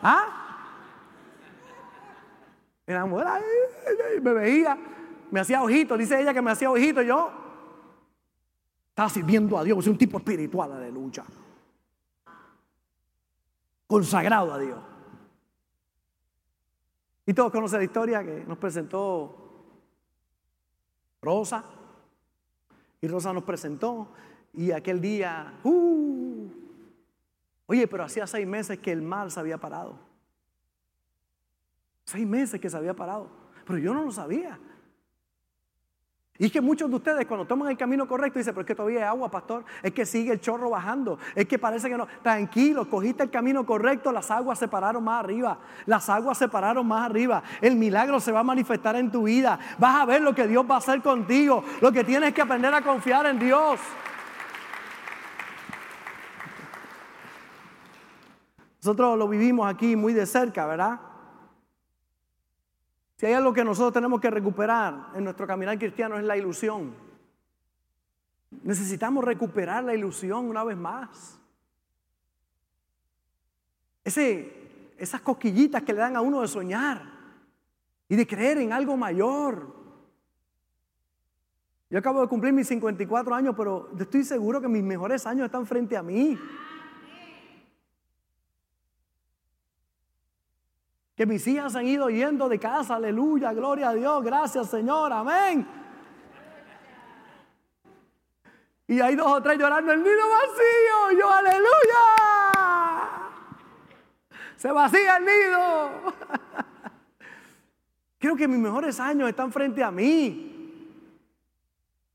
[0.03, 0.40] ¿Ah?
[4.21, 4.77] Me veía,
[5.31, 5.97] me hacía ojitos.
[5.97, 7.05] Dice ella que me hacía ojitos.
[7.05, 7.31] Yo
[8.89, 9.83] estaba sirviendo a Dios.
[9.83, 11.23] Soy un tipo espiritual, lucha.
[13.87, 14.79] Consagrado a Dios.
[17.25, 19.35] Y todos conocen la historia que nos presentó
[21.21, 21.63] Rosa.
[22.99, 24.07] Y Rosa nos presentó.
[24.53, 26.49] Y aquel día, uh,
[27.67, 30.10] oye, pero hacía seis meses que el mal se había parado.
[32.11, 33.29] Seis meses que se había parado.
[33.65, 34.59] Pero yo no lo sabía.
[36.37, 38.75] Y es que muchos de ustedes cuando toman el camino correcto dicen, pero es que
[38.75, 42.07] todavía hay agua, pastor, es que sigue el chorro bajando, es que parece que no,
[42.21, 46.85] tranquilo, cogiste el camino correcto, las aguas se pararon más arriba, las aguas se pararon
[46.85, 50.35] más arriba, el milagro se va a manifestar en tu vida, vas a ver lo
[50.35, 53.79] que Dios va a hacer contigo, lo que tienes que aprender a confiar en Dios.
[58.83, 61.10] Nosotros lo vivimos aquí muy de cerca, ¿verdad?
[63.21, 66.95] Si hay algo que nosotros tenemos que recuperar en nuestro caminar cristiano es la ilusión.
[68.63, 71.39] Necesitamos recuperar la ilusión una vez más.
[74.03, 77.11] Ese, esas cosquillitas que le dan a uno de soñar
[78.09, 79.71] y de creer en algo mayor.
[81.91, 85.67] Yo acabo de cumplir mis 54 años, pero estoy seguro que mis mejores años están
[85.67, 86.39] frente a mí.
[91.21, 95.67] Que mis hijas han ido yendo de casa, aleluya, gloria a Dios, gracias Señor, amén.
[98.87, 101.99] Y hay dos o tres llorando, el nido vacío, yo aleluya.
[104.55, 105.91] Se vacía el nido.
[108.17, 110.97] Creo que mis mejores años están frente a mí.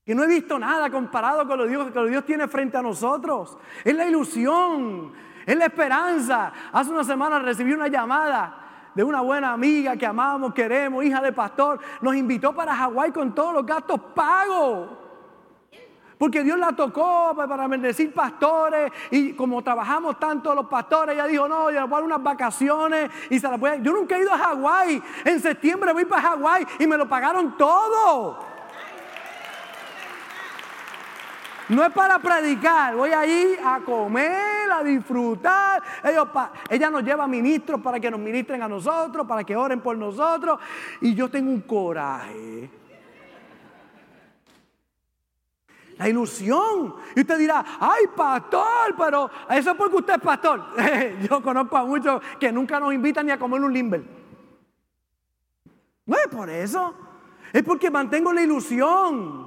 [0.05, 2.81] Que no he visto nada comparado con lo, Dios, que lo Dios tiene frente a
[2.81, 3.57] nosotros.
[3.85, 5.13] Es la ilusión,
[5.45, 6.51] es la esperanza.
[6.73, 8.65] Hace una semana recibí una llamada
[8.97, 13.35] de una buena amiga que amamos, queremos, hija de pastor, nos invitó para Hawái con
[13.35, 14.89] todos los gastos pagos.
[16.17, 21.47] Porque Dios la tocó para bendecir pastores y como trabajamos tanto los pastores, ella dijo,
[21.47, 23.83] no, yo voy a unas vacaciones y se la puede...
[23.83, 25.03] Yo nunca he ido a Hawái.
[25.25, 28.39] En septiembre voy para Hawái y me lo pagaron todo.
[31.69, 35.83] No es para predicar, voy ahí a comer, a disfrutar.
[36.69, 40.59] ella nos lleva ministros para que nos ministren a nosotros, para que oren por nosotros.
[41.01, 42.69] Y yo tengo un coraje.
[45.97, 46.95] La ilusión.
[47.15, 50.63] Y usted dirá, ay, pastor, pero eso es porque usted es pastor.
[51.29, 54.03] yo conozco a muchos que nunca nos invitan ni a comer un limber.
[56.05, 56.93] No es por eso.
[57.51, 59.46] Es porque mantengo la ilusión.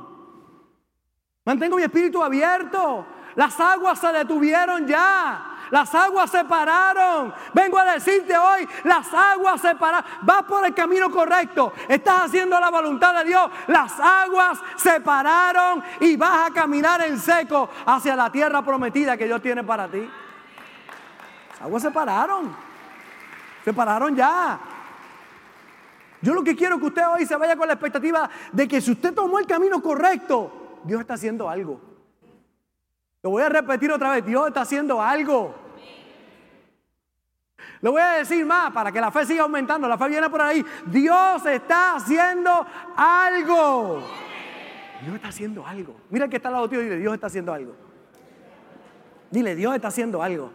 [1.44, 3.06] Mantengo mi espíritu abierto.
[3.34, 5.46] Las aguas se detuvieron ya.
[5.70, 7.32] Las aguas se pararon.
[7.54, 10.10] Vengo a decirte hoy, las aguas se pararon.
[10.22, 11.72] Vas por el camino correcto.
[11.88, 13.50] Estás haciendo la voluntad de Dios.
[13.68, 19.26] Las aguas se pararon y vas a caminar en seco hacia la tierra prometida que
[19.26, 20.10] Dios tiene para ti.
[21.52, 22.54] Las aguas se pararon.
[23.64, 24.58] Se pararon ya.
[26.20, 28.80] Yo lo que quiero es que usted hoy se vaya con la expectativa de que
[28.80, 31.80] si usted tomó el camino correcto, Dios está haciendo algo.
[33.22, 35.54] Lo voy a repetir otra vez, Dios está haciendo algo.
[37.82, 39.88] Lo voy a decir más para que la fe siga aumentando.
[39.88, 40.64] La fe viene por ahí.
[40.86, 42.66] Dios está haciendo
[42.96, 44.02] algo.
[45.02, 45.96] Dios está haciendo algo.
[46.10, 47.74] Mira que está al lado tuyo y dile, Dios está haciendo algo.
[49.30, 50.52] Dile, Dios está haciendo algo.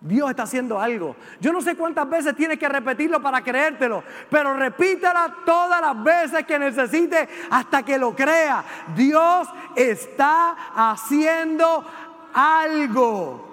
[0.00, 1.16] Dios está haciendo algo.
[1.40, 6.46] Yo no sé cuántas veces tienes que repetirlo para creértelo, pero repítela todas las veces
[6.46, 8.64] que necesite hasta que lo crea.
[8.94, 11.84] Dios está haciendo
[12.32, 13.48] algo.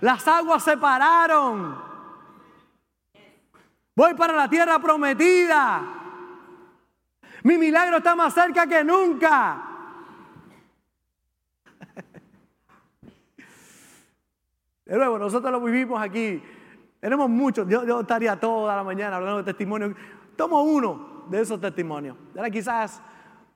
[0.00, 1.90] Las aguas se pararon.
[3.94, 5.82] Voy para la tierra prometida.
[7.42, 9.69] Mi milagro está más cerca que nunca.
[14.90, 16.42] De nuevo, nosotros lo vivimos aquí.
[16.98, 17.68] Tenemos muchos.
[17.68, 19.92] Yo, estaría toda la mañana hablando de testimonios.
[20.34, 22.16] Tomo uno de esos testimonios.
[22.34, 23.00] Era quizás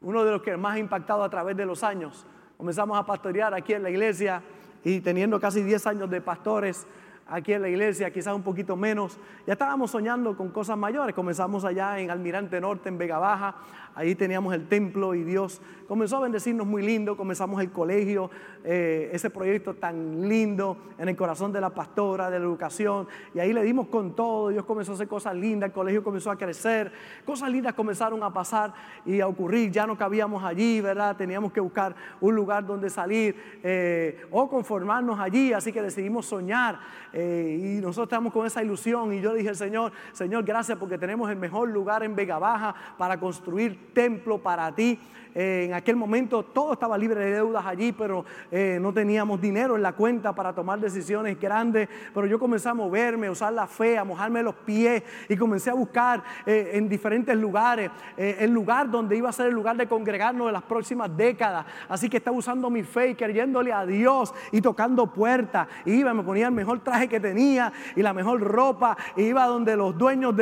[0.01, 2.25] uno de los que más ha impactado a través de los años.
[2.57, 4.45] Comenzamos a pastorear aquí en la iglesia
[4.85, 6.87] y teniendo casi 10 años de pastores
[7.27, 11.15] aquí en la iglesia, quizás un poquito menos, ya estábamos soñando con cosas mayores.
[11.15, 13.57] Comenzamos allá en Almirante Norte, en Vega Baja,
[13.95, 18.31] ahí teníamos el templo y Dios comenzó a bendecirnos muy lindo, comenzamos el colegio,
[18.65, 23.39] eh, ese proyecto tan lindo en el corazón de la pastora, de la educación, y
[23.39, 26.37] ahí le dimos con todo, Dios comenzó a hacer cosas lindas, el colegio comenzó a
[26.37, 26.91] crecer,
[27.25, 28.73] cosas lindas comenzaron a pasar
[29.05, 31.17] y a ocurrir, ya no cabíamos allí, ¿verdad?
[31.17, 36.81] Teníamos que buscar un lugar donde salir eh, o conformarnos allí, así que decidimos soñar
[37.17, 41.37] y nosotros estamos con esa ilusión y yo dije, Señor, Señor, gracias porque tenemos el
[41.37, 44.99] mejor lugar en Vega Baja para construir templo para ti
[45.35, 49.83] en aquel momento todo estaba libre de deudas allí, pero eh, no teníamos dinero en
[49.83, 51.89] la cuenta para tomar decisiones grandes.
[52.15, 55.71] Pero yo comencé a moverme, a usar la fe, a mojarme los pies y comencé
[55.71, 59.77] a buscar eh, en diferentes lugares eh, el lugar donde iba a ser el lugar
[59.77, 61.67] de congregarnos en las próximas décadas.
[61.89, 65.67] Así que estaba usando mi fe y creyéndole a Dios y tocando puertas.
[65.85, 68.97] Iba, me ponía el mejor traje que tenía y la mejor ropa.
[69.17, 70.35] Iba donde los dueños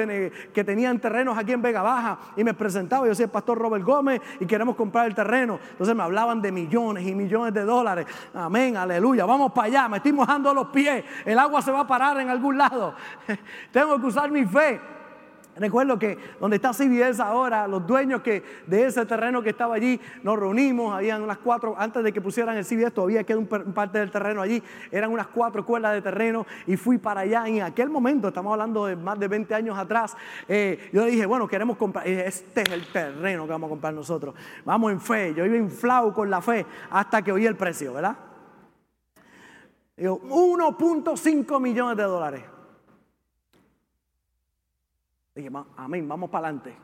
[0.52, 3.06] que tenían terrenos aquí en Vega Baja y me presentaba.
[3.06, 5.60] Yo soy el pastor Robert Gómez y queremos comprar el terreno.
[5.70, 8.06] Entonces me hablaban de millones y millones de dólares.
[8.34, 9.24] Amén, aleluya.
[9.24, 11.04] Vamos para allá, me estoy mojando los pies.
[11.24, 12.94] El agua se va a parar en algún lado.
[13.70, 14.80] Tengo que usar mi fe.
[15.54, 20.00] Recuerdo que donde está CBS ahora, los dueños que de ese terreno que estaba allí,
[20.22, 23.98] nos reunimos, habían unas cuatro, antes de que pusieran el CBS, todavía queda un, parte
[23.98, 27.46] del terreno allí, eran unas cuatro cuerdas de terreno y fui para allá.
[27.46, 30.16] En aquel momento, estamos hablando de más de 20 años atrás,
[30.48, 34.34] eh, yo dije, bueno, queremos comprar, este es el terreno que vamos a comprar nosotros.
[34.64, 38.16] Vamos en fe, yo iba inflado con la fe hasta que oí el precio, ¿verdad?
[39.96, 42.51] Digo, 1.5 millones de dólares.
[45.34, 46.76] Dije, amén, vamos para adelante.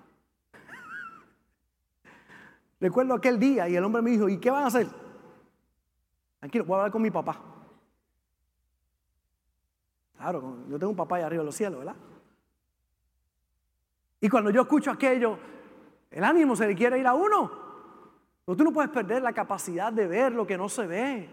[2.80, 4.88] Recuerdo aquel día y el hombre me dijo, ¿y qué van a hacer?
[6.38, 7.40] Tranquilo, voy a hablar con mi papá.
[10.16, 11.96] Claro, yo tengo un papá allá arriba de los cielos, ¿verdad?
[14.20, 15.38] Y cuando yo escucho aquello,
[16.10, 17.50] el ánimo se le quiere ir a uno.
[18.44, 21.28] Pero tú no puedes perder la capacidad de ver lo que no se ve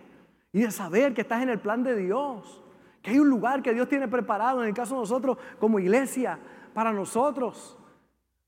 [0.51, 2.61] y de saber que estás en el plan de Dios,
[3.01, 6.39] que hay un lugar que Dios tiene preparado, en el caso de nosotros como iglesia,
[6.75, 7.77] para nosotros.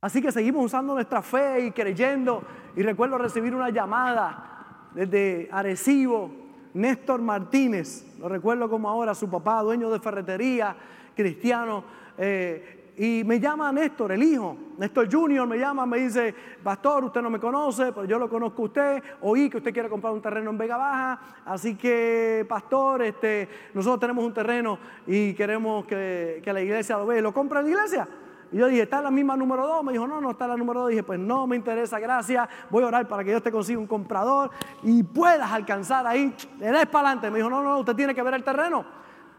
[0.02, 2.44] Así que seguimos usando nuestra fe y creyendo.
[2.76, 6.30] Y recuerdo recibir una llamada desde Arecibo,
[6.74, 10.76] Néstor Martínez, lo recuerdo como ahora, su papá, dueño de ferretería,
[11.16, 11.84] cristiano.
[12.18, 16.34] Eh, y me llama Néstor, el hijo, Néstor Junior, me llama, me dice,
[16.64, 19.88] pastor, usted no me conoce, pero yo lo conozco a usted, oí que usted quiere
[19.88, 25.36] comprar un terreno en Vega Baja, así que, pastor, este, nosotros tenemos un terreno y
[25.36, 28.08] queremos que, la iglesia lo vea, ¿lo compra la iglesia?
[28.52, 29.84] Y yo dije, ¿está la misma número dos?
[29.84, 30.90] Me dijo, no, no está la número dos.
[30.90, 32.48] Dije, pues no me interesa, gracias.
[32.70, 34.52] Voy a orar para que Dios te consiga un comprador
[34.84, 36.34] y puedas alcanzar ahí.
[36.58, 37.30] Le des para adelante.
[37.30, 38.86] Me dijo, no, no, usted tiene que ver el terreno.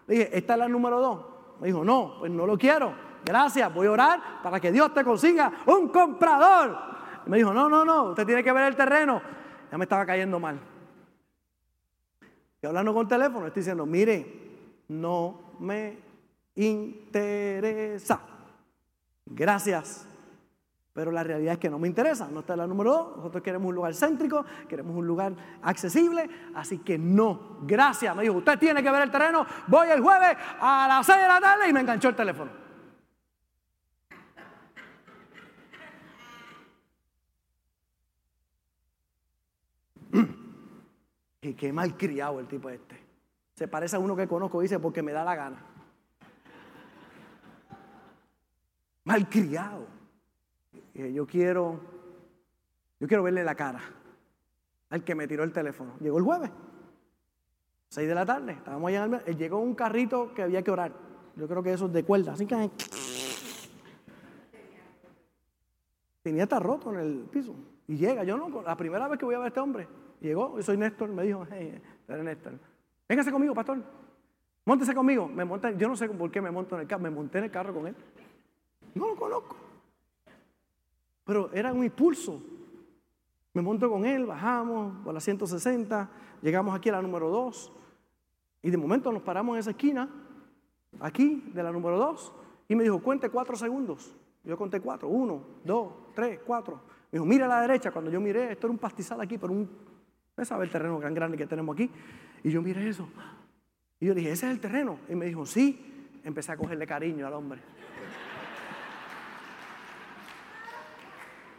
[0.07, 1.25] Le dije, ¿está la número dos?
[1.59, 3.08] Me dijo, no, pues no lo quiero.
[3.25, 6.79] Gracias, voy a orar para que Dios te consiga un comprador.
[7.27, 9.21] Me dijo, no, no, no, usted tiene que ver el terreno.
[9.71, 10.59] Ya me estaba cayendo mal.
[12.63, 14.49] Y hablando con el teléfono, estoy diciendo, mire,
[14.89, 15.99] no me
[16.55, 18.21] interesa.
[19.27, 20.07] Gracias.
[20.93, 22.29] Pero la realidad es que no me interesa.
[22.29, 23.17] No está la número dos.
[23.19, 26.29] Nosotros queremos un lugar céntrico, queremos un lugar accesible.
[26.57, 27.59] Así que no.
[27.63, 28.17] Gracias.
[28.17, 29.47] Me dijo, usted tiene que ver el terreno.
[29.69, 32.51] Voy el jueves a las seis de la tarde y me enganchó el teléfono.
[41.41, 42.97] Y qué mal criado el tipo este.
[43.55, 45.63] Se parece a uno que conozco, dice, porque me da la gana.
[49.05, 49.87] Mal criado.
[50.95, 51.81] Yo quiero,
[52.99, 53.81] yo quiero verle la cara
[54.91, 55.95] al que me tiró el teléfono.
[56.01, 56.51] Llegó el jueves,
[57.89, 59.37] seis de la tarde, estábamos allá en el...
[59.37, 60.93] Llegó un carrito que había que orar.
[61.37, 62.71] Yo creo que eso es de cuerda, así que
[66.23, 67.55] tenía estar roto en el piso.
[67.87, 69.89] Y llega, yo no, la primera vez que voy a ver a este hombre,
[70.21, 72.55] llegó, yo soy Néstor, me dijo, hey, eres Néstor,
[73.09, 73.79] véngase conmigo, pastor.
[74.69, 75.27] Móntese conmigo.
[75.27, 77.03] Me monta, yo no sé por qué me monto en el carro.
[77.03, 77.97] Me monté en el carro con él.
[78.95, 79.57] No lo conozco.
[81.25, 82.43] Pero era un impulso.
[83.55, 86.11] Me monto con él, bajamos por la 160,
[86.43, 87.73] llegamos aquí a la número 2.
[88.63, 90.07] Y de momento nos paramos en esa esquina,
[91.01, 92.33] aquí, de la número 2.
[92.69, 94.15] Y me dijo, cuente cuatro segundos.
[94.45, 95.09] Yo conté cuatro.
[95.09, 96.83] Uno, dos, tres, cuatro.
[97.11, 97.91] Me dijo, mira a la derecha.
[97.91, 99.88] Cuando yo miré, esto era un pastizal aquí, pero un...
[100.39, 101.91] ¿Usted sabe el terreno tan grande que tenemos aquí?
[102.45, 103.09] Y yo miré eso.
[103.99, 105.01] Y yo dije, ¿ese es el terreno?
[105.09, 105.85] Y me dijo, sí.
[106.23, 107.61] Empecé a cogerle cariño al hombre.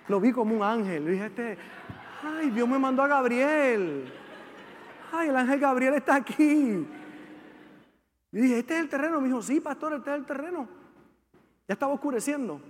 [0.07, 1.03] Lo vi como un ángel.
[1.03, 1.57] Le dije, este,
[2.23, 4.13] ay, Dios me mandó a Gabriel.
[5.11, 6.87] Ay, el ángel Gabriel está aquí.
[8.31, 9.19] Y dije, ¿este es el terreno?
[9.19, 10.69] Me dijo, sí, pastor, este es el terreno.
[11.67, 12.61] Ya estaba oscureciendo.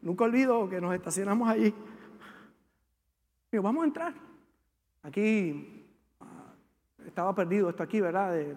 [0.00, 1.74] Nunca olvido que nos estacionamos allí.
[3.50, 4.14] Digo, vamos a entrar.
[5.02, 5.86] Aquí
[6.20, 6.52] ah,
[7.06, 8.56] estaba perdido esto aquí, ¿verdad?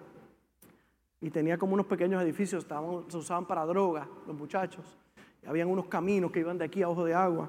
[1.20, 4.98] y tenía como unos pequeños edificios, estaban, se usaban para drogas, los muchachos.
[5.40, 7.48] Y habían unos caminos que iban de aquí a ojo de agua.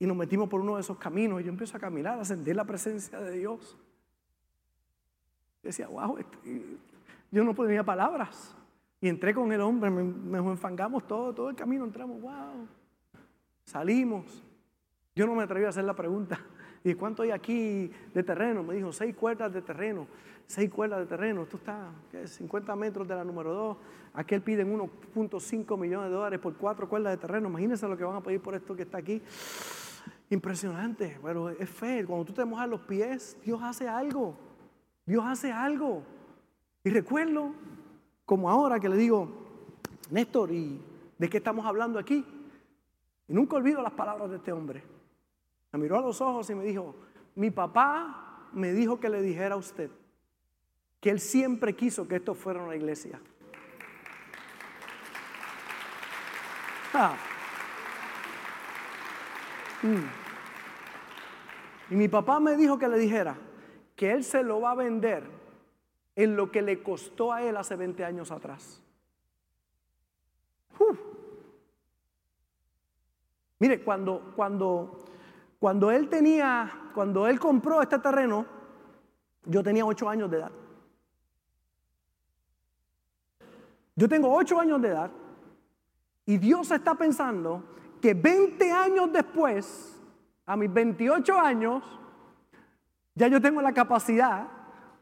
[0.00, 2.56] Y nos metimos por uno de esos caminos y yo empiezo a caminar, a sentir
[2.56, 3.78] la presencia de Dios.
[5.62, 6.18] Decía, wow,
[7.30, 8.56] yo no tenía palabras.
[9.00, 12.66] Y entré con el hombre, me enfangamos todo, todo el camino, entramos, wow.
[13.64, 14.42] Salimos.
[15.14, 16.40] Yo no me atreví a hacer la pregunta.
[16.84, 18.62] ¿Y cuánto hay aquí de terreno?
[18.62, 20.06] Me dijo, seis cuerdas de terreno.
[20.46, 21.42] Seis cuerdas de terreno.
[21.42, 23.76] Esto está, ¿qué 50 metros de la número dos.
[24.14, 27.48] Aquel piden 1.5 millones de dólares por cuatro cuerdas de terreno.
[27.48, 29.22] Imagínense lo que van a pedir por esto que está aquí.
[30.28, 32.04] Impresionante, pero es fe.
[32.04, 34.34] Cuando tú te mojas los pies, Dios hace algo.
[35.06, 36.02] Dios hace algo.
[36.84, 37.52] Y recuerdo,
[38.24, 39.28] como ahora que le digo,
[40.10, 40.80] Néstor, ¿y
[41.18, 42.24] de qué estamos hablando aquí?
[43.32, 44.84] Y nunca olvido las palabras de este hombre.
[45.72, 46.94] Me miró a los ojos y me dijo,
[47.34, 49.90] mi papá me dijo que le dijera a usted
[51.00, 53.18] que él siempre quiso que esto fuera una iglesia.
[56.92, 57.16] Ah.
[59.80, 60.04] Mm.
[61.94, 63.38] Y mi papá me dijo que le dijera
[63.96, 65.24] que él se lo va a vender
[66.16, 68.81] en lo que le costó a él hace 20 años atrás.
[73.62, 74.98] Mire, cuando, cuando,
[75.60, 78.44] cuando él tenía, cuando él compró este terreno,
[79.44, 80.50] yo tenía 8 años de edad.
[83.94, 85.12] Yo tengo 8 años de edad
[86.26, 87.62] y Dios está pensando
[88.00, 89.96] que 20 años después
[90.44, 91.84] a mis 28 años,
[93.14, 94.48] ya yo tengo la capacidad,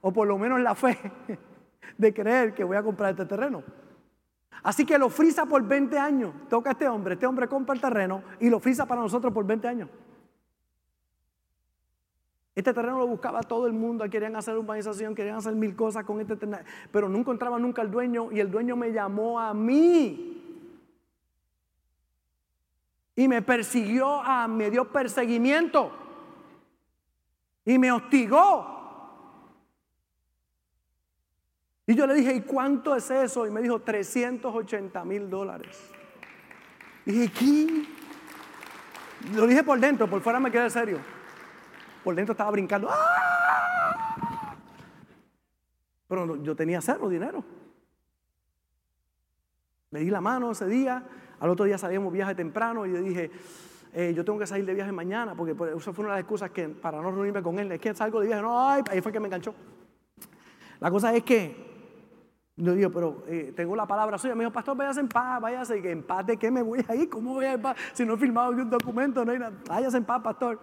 [0.02, 0.98] o por lo menos la fe,
[1.96, 3.62] de creer que voy a comprar este terreno.
[4.62, 6.34] Así que lo frisa por 20 años.
[6.48, 9.46] Toca a este hombre, este hombre compra el terreno y lo frisa para nosotros por
[9.46, 9.88] 20 años.
[12.54, 16.20] Este terreno lo buscaba todo el mundo, querían hacer urbanización, querían hacer mil cosas con
[16.20, 16.58] este terreno,
[16.92, 20.36] pero no encontraba nunca el dueño y el dueño me llamó a mí
[23.16, 25.92] y me persiguió, a, me dio perseguimiento
[27.64, 28.80] y me hostigó.
[31.91, 33.49] Y yo le dije, ¿y cuánto es eso?
[33.49, 35.91] Y me dijo, 380 mil dólares.
[37.05, 37.84] Y dije, ¿qué?
[39.34, 40.99] Lo dije por dentro, por fuera me quedé serio.
[42.05, 42.88] Por dentro estaba brincando.
[42.88, 44.55] ¡Ah!
[46.07, 47.43] Pero yo tenía cero dinero.
[49.91, 51.05] Le di la mano ese día
[51.41, 53.32] al otro día salíamos viaje temprano y yo dije,
[53.95, 56.53] eh, yo tengo que salir de viaje mañana, porque eso fue una de las excusas
[56.53, 59.18] que para no reunirme con él, es que salgo de viaje, no, ahí fue que
[59.18, 59.53] me enganchó.
[60.78, 61.69] La cosa es que
[62.61, 64.34] yo digo, pero eh, tengo la palabra suya.
[64.34, 65.90] Me dijo, pastor, váyase en paz, váyase.
[65.90, 67.08] ¿En paz de qué me voy a ir?
[67.08, 67.76] ¿Cómo voy a ir en paz?
[67.92, 69.52] Si no he firmado un documento, no hay nada.
[69.66, 70.58] Váyase en paz, pastor.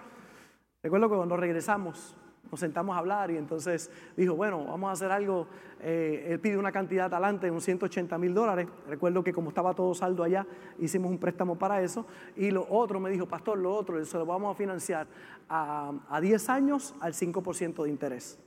[0.83, 2.15] Recuerdo que cuando regresamos,
[2.51, 5.47] nos sentamos a hablar y entonces dijo, bueno, vamos a hacer algo.
[5.79, 8.67] Eh, él pide una cantidad talante, unos 180 mil dólares.
[8.87, 10.45] Recuerdo que como estaba todo saldo allá,
[10.77, 12.05] hicimos un préstamo para eso.
[12.35, 15.07] Y lo otro me dijo, pastor, lo otro, se lo vamos a financiar
[15.49, 18.39] a, a 10 años al 5% de interés.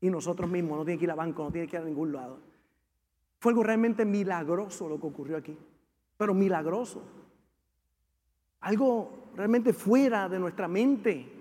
[0.00, 2.12] Y nosotros mismos, no tiene que ir a banco, no tiene que ir a ningún
[2.12, 2.47] lado.
[3.38, 5.56] Fue algo realmente milagroso lo que ocurrió aquí.
[6.16, 7.02] Pero milagroso.
[8.60, 11.32] Algo realmente fuera de nuestra mente.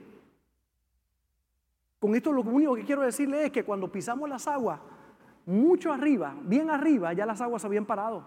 [2.00, 4.80] Con esto lo único que quiero decirle es que cuando pisamos las aguas,
[5.48, 8.24] mucho arriba, bien arriba, ya las aguas se habían parado.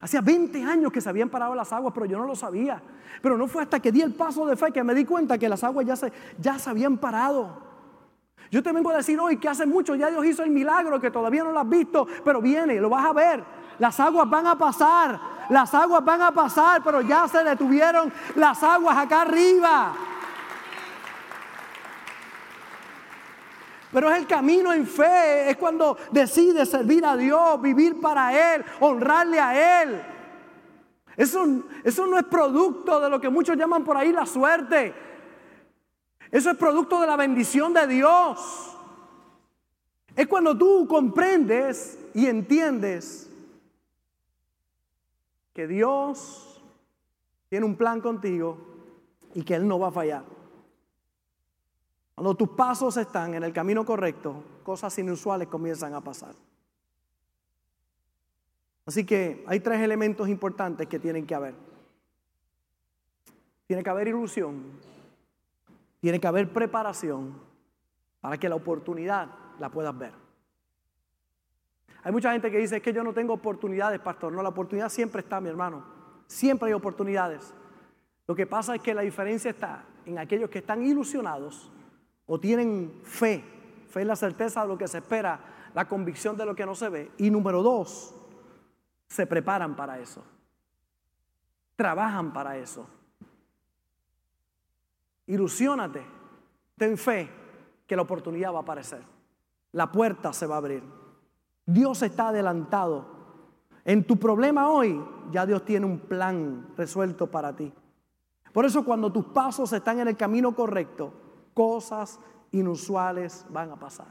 [0.00, 2.80] Hacía 20 años que se habían parado las aguas, pero yo no lo sabía.
[3.20, 5.48] Pero no fue hasta que di el paso de fe que me di cuenta que
[5.48, 7.67] las aguas ya se, ya se habían parado.
[8.50, 11.10] Yo te vengo a decir hoy que hace mucho ya Dios hizo el milagro, que
[11.10, 13.44] todavía no lo has visto, pero viene, lo vas a ver.
[13.78, 15.20] Las aguas van a pasar,
[15.50, 19.92] las aguas van a pasar, pero ya se detuvieron las aguas acá arriba.
[23.92, 28.64] Pero es el camino en fe, es cuando decides servir a Dios, vivir para Él,
[28.80, 30.02] honrarle a Él.
[31.16, 31.44] Eso,
[31.82, 35.07] eso no es producto de lo que muchos llaman por ahí la suerte.
[36.30, 38.76] Eso es producto de la bendición de Dios.
[40.14, 43.30] Es cuando tú comprendes y entiendes
[45.54, 46.60] que Dios
[47.48, 48.58] tiene un plan contigo
[49.34, 50.24] y que Él no va a fallar.
[52.14, 56.34] Cuando tus pasos están en el camino correcto, cosas inusuales comienzan a pasar.
[58.84, 61.54] Así que hay tres elementos importantes que tienen que haber.
[63.66, 64.64] Tiene que haber ilusión,
[66.00, 67.40] tiene que haber preparación
[68.20, 69.28] para que la oportunidad
[69.58, 70.12] la puedas ver.
[72.02, 74.32] Hay mucha gente que dice, es que yo no tengo oportunidades, pastor.
[74.32, 75.84] No, la oportunidad siempre está, mi hermano.
[76.26, 77.52] Siempre hay oportunidades.
[78.26, 81.70] Lo que pasa es que la diferencia está en aquellos que están ilusionados
[82.26, 83.42] o tienen fe,
[83.88, 85.40] fe en la certeza de lo que se espera,
[85.74, 87.10] la convicción de lo que no se ve.
[87.18, 88.14] Y número dos,
[89.08, 90.22] se preparan para eso,
[91.74, 92.86] trabajan para eso.
[95.28, 96.04] Ilusiónate,
[96.76, 97.28] ten fe
[97.86, 99.02] que la oportunidad va a aparecer,
[99.72, 100.82] la puerta se va a abrir.
[101.66, 103.06] Dios está adelantado.
[103.84, 107.72] En tu problema hoy, ya Dios tiene un plan resuelto para ti.
[108.52, 111.12] Por eso cuando tus pasos están en el camino correcto,
[111.52, 112.18] cosas
[112.52, 114.08] inusuales van a pasar.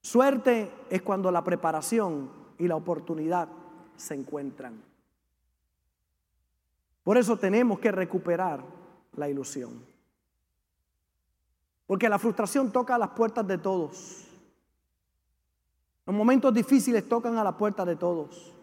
[0.00, 3.48] Suerte es cuando la preparación y la oportunidad
[3.96, 4.80] se encuentran.
[7.02, 8.62] Por eso tenemos que recuperar
[9.16, 9.97] la ilusión.
[11.88, 14.26] Porque la frustración toca a las puertas de todos.
[16.04, 18.54] Los momentos difíciles tocan a la puerta de todos.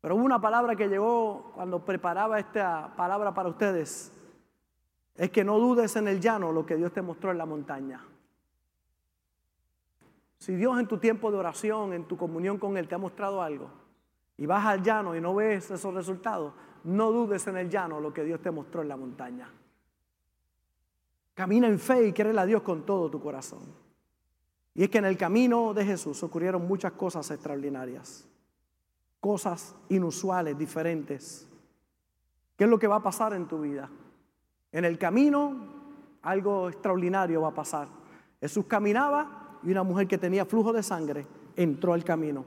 [0.00, 4.12] Pero hubo una palabra que llegó cuando preparaba esta palabra para ustedes
[5.16, 8.00] es que no dudes en el llano lo que Dios te mostró en la montaña.
[10.38, 13.42] Si Dios en tu tiempo de oración, en tu comunión con Él te ha mostrado
[13.42, 13.70] algo
[14.36, 16.52] y vas al llano y no ves esos resultados,
[16.84, 19.50] no dudes en el llano lo que Dios te mostró en la montaña.
[21.34, 23.62] Camina en fe y créele a Dios con todo tu corazón.
[24.72, 28.26] Y es que en el camino de Jesús ocurrieron muchas cosas extraordinarias,
[29.20, 31.48] cosas inusuales, diferentes.
[32.56, 33.90] ¿Qué es lo que va a pasar en tu vida?
[34.70, 35.74] En el camino
[36.22, 37.88] algo extraordinario va a pasar.
[38.40, 41.26] Jesús caminaba y una mujer que tenía flujo de sangre
[41.56, 42.44] entró al camino.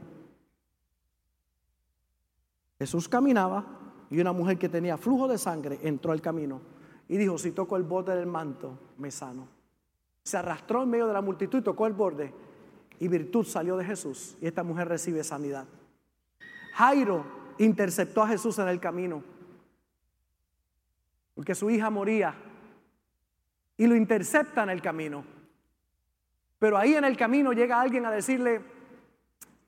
[2.79, 3.65] Jesús caminaba
[4.09, 6.76] y una mujer que tenía flujo de sangre entró al camino
[7.07, 9.47] y dijo, si toco el borde del manto, me sano.
[10.23, 12.33] Se arrastró en medio de la multitud y tocó el borde
[12.99, 15.65] y virtud salió de Jesús y esta mujer recibe sanidad.
[16.73, 17.25] Jairo
[17.59, 19.23] interceptó a Jesús en el camino
[21.37, 22.33] porque su hija moría
[23.77, 25.23] y lo intercepta en el camino.
[26.57, 28.59] Pero ahí en el camino llega alguien a decirle,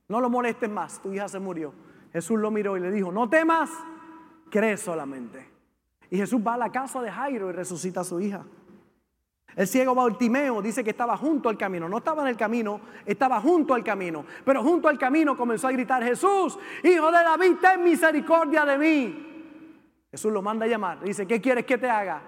[0.07, 1.71] no lo molestes más, tu hija se murió.
[2.11, 3.69] Jesús lo miró y le dijo, no temas,
[4.49, 5.47] cree solamente.
[6.09, 8.43] Y Jesús va a la casa de Jairo y resucita a su hija.
[9.55, 13.41] El ciego Bartimeo dice que estaba junto al camino, no estaba en el camino, estaba
[13.41, 14.25] junto al camino.
[14.45, 19.25] Pero junto al camino comenzó a gritar, Jesús, hijo de David, ten misericordia de mí.
[20.11, 21.03] Jesús lo manda a llamar.
[21.03, 22.21] dice, ¿qué quieres que te haga?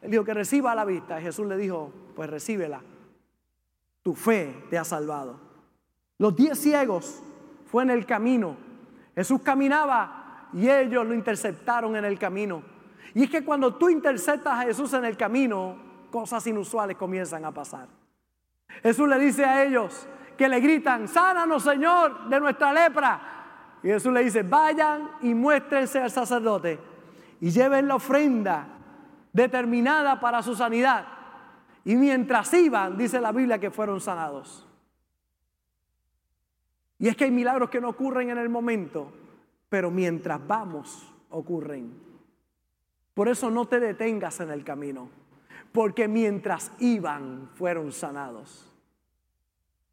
[0.00, 1.20] Él dijo que reciba la vista.
[1.20, 2.80] Y Jesús le dijo, pues recíbela.
[4.02, 5.38] Tu fe te ha salvado.
[6.18, 7.22] Los diez ciegos
[7.70, 8.56] fue en el camino.
[9.14, 12.71] Jesús caminaba y ellos lo interceptaron en el camino.
[13.14, 15.76] Y es que cuando tú interceptas a Jesús en el camino,
[16.10, 17.88] cosas inusuales comienzan a pasar.
[18.82, 20.06] Jesús le dice a ellos
[20.36, 23.20] que le gritan, sánanos Señor de nuestra lepra.
[23.82, 26.78] Y Jesús le dice, vayan y muéstrense al sacerdote
[27.40, 28.68] y lleven la ofrenda
[29.32, 31.06] determinada para su sanidad.
[31.84, 34.66] Y mientras iban, dice la Biblia que fueron sanados.
[36.98, 39.12] Y es que hay milagros que no ocurren en el momento,
[39.68, 42.11] pero mientras vamos, ocurren.
[43.14, 45.08] Por eso no te detengas en el camino,
[45.72, 48.70] porque mientras iban, fueron sanados.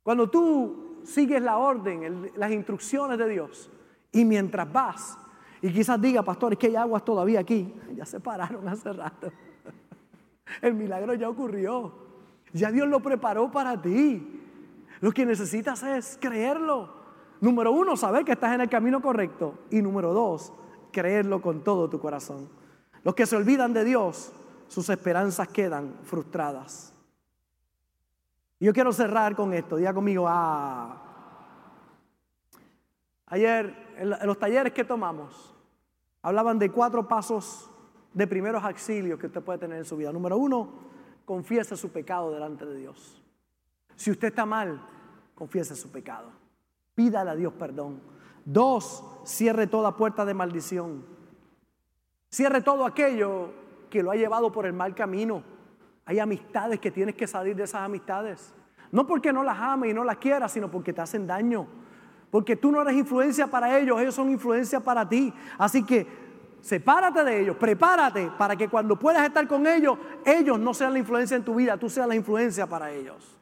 [0.03, 3.69] Cuando tú sigues la orden, las instrucciones de Dios,
[4.11, 5.17] y mientras vas,
[5.61, 7.73] y quizás diga, pastor, es que hay aguas todavía aquí.
[7.95, 9.31] Ya se pararon hace rato.
[10.61, 11.91] El milagro ya ocurrió.
[12.53, 14.41] Ya Dios lo preparó para ti.
[15.01, 16.93] Lo que necesitas es creerlo.
[17.41, 19.59] Número uno, saber que estás en el camino correcto.
[19.69, 20.53] Y número dos,
[20.91, 22.49] creerlo con todo tu corazón.
[23.03, 24.31] Los que se olvidan de Dios,
[24.67, 26.93] sus esperanzas quedan frustradas.
[28.59, 29.77] yo quiero cerrar con esto.
[29.77, 31.05] Diga conmigo, ah.
[33.27, 35.53] Ayer en los talleres que tomamos,
[36.21, 37.69] hablaban de cuatro pasos
[38.13, 40.11] de primeros auxilios que usted puede tener en su vida.
[40.11, 40.69] Número uno,
[41.25, 43.21] confiesa su pecado delante de Dios.
[43.95, 44.81] Si usted está mal,
[45.35, 46.31] confiese su pecado.
[46.95, 48.01] Pídale a Dios perdón.
[48.45, 51.03] Dos, cierre toda puerta de maldición.
[52.29, 53.51] Cierre todo aquello
[53.89, 55.43] que lo ha llevado por el mal camino.
[56.05, 58.53] Hay amistades que tienes que salir de esas amistades.
[58.91, 61.67] No porque no las ames y no las quieras, sino porque te hacen daño.
[62.31, 65.33] Porque tú no eres influencia para ellos, ellos son influencia para ti.
[65.57, 66.07] Así que
[66.61, 70.99] sepárate de ellos, prepárate para que cuando puedas estar con ellos, ellos no sean la
[70.99, 73.37] influencia en tu vida, tú seas la influencia para ellos.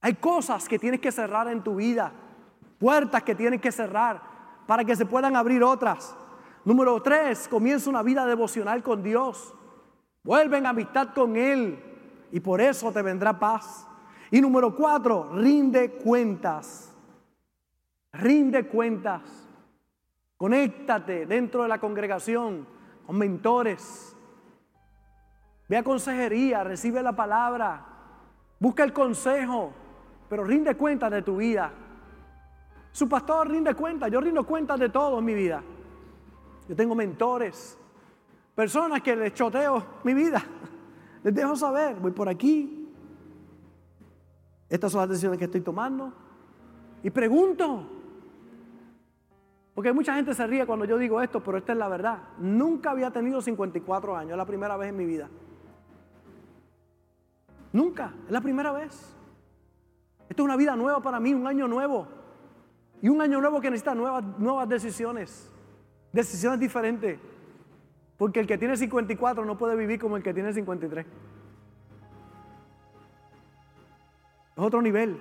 [0.00, 2.12] Hay cosas que tienes que cerrar en tu vida,
[2.78, 4.22] puertas que tienes que cerrar
[4.66, 6.16] para que se puedan abrir otras.
[6.68, 9.54] Número tres, comienza una vida devocional con Dios.
[10.22, 11.82] Vuelve en amistad con Él
[12.30, 13.88] y por eso te vendrá paz.
[14.30, 16.94] Y número cuatro, rinde cuentas.
[18.12, 19.48] Rinde cuentas.
[20.36, 22.66] Conéctate dentro de la congregación
[23.06, 24.14] con mentores.
[25.70, 27.82] Ve a consejería, recibe la palabra,
[28.60, 29.72] busca el consejo,
[30.28, 31.72] pero rinde cuentas de tu vida.
[32.92, 35.62] Su pastor rinde cuentas, yo rindo cuentas de todo en mi vida.
[36.68, 37.78] Yo tengo mentores,
[38.54, 40.44] personas que les choteo mi vida.
[41.24, 42.88] Les dejo saber, voy por aquí.
[44.68, 46.12] Estas son las decisiones que estoy tomando.
[47.02, 47.88] Y pregunto.
[49.74, 52.18] Porque mucha gente se ríe cuando yo digo esto, pero esta es la verdad.
[52.38, 55.28] Nunca había tenido 54 años, es la primera vez en mi vida.
[57.72, 59.14] Nunca, es la primera vez.
[60.28, 62.06] Esto es una vida nueva para mí, un año nuevo.
[63.00, 65.52] Y un año nuevo que necesita nuevas, nuevas decisiones.
[66.18, 67.16] Decisiones diferentes.
[68.16, 71.06] Porque el que tiene 54 no puede vivir como el que tiene 53.
[71.06, 71.12] Es
[74.56, 75.20] otro nivel.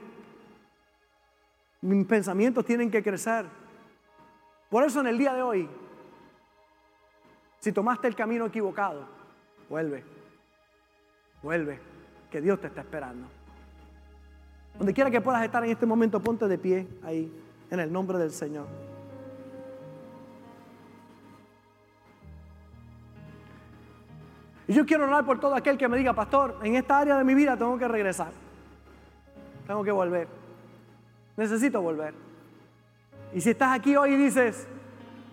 [1.81, 3.45] Mis pensamientos tienen que crecer.
[4.71, 5.69] Por eso en el día de hoy,
[7.59, 9.07] si tomaste el camino equivocado,
[9.69, 10.03] vuelve.
[11.43, 11.79] Vuelve,
[12.31, 13.27] que Dios te está esperando.
[14.75, 17.31] Donde quiera que puedas estar en este momento, ponte de pie ahí,
[17.69, 18.86] en el nombre del Señor.
[24.67, 27.23] Y yo quiero orar por todo aquel que me diga, pastor, en esta área de
[27.23, 28.31] mi vida tengo que regresar.
[29.65, 30.27] Tengo que volver.
[31.37, 32.13] Necesito volver.
[33.33, 34.67] Y si estás aquí hoy y dices,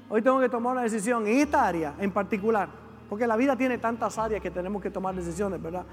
[0.09, 2.68] hoy tengo que tomar una decisión en esta área en particular,
[3.09, 5.85] porque la vida tiene tantas áreas que tenemos que tomar decisiones, ¿verdad?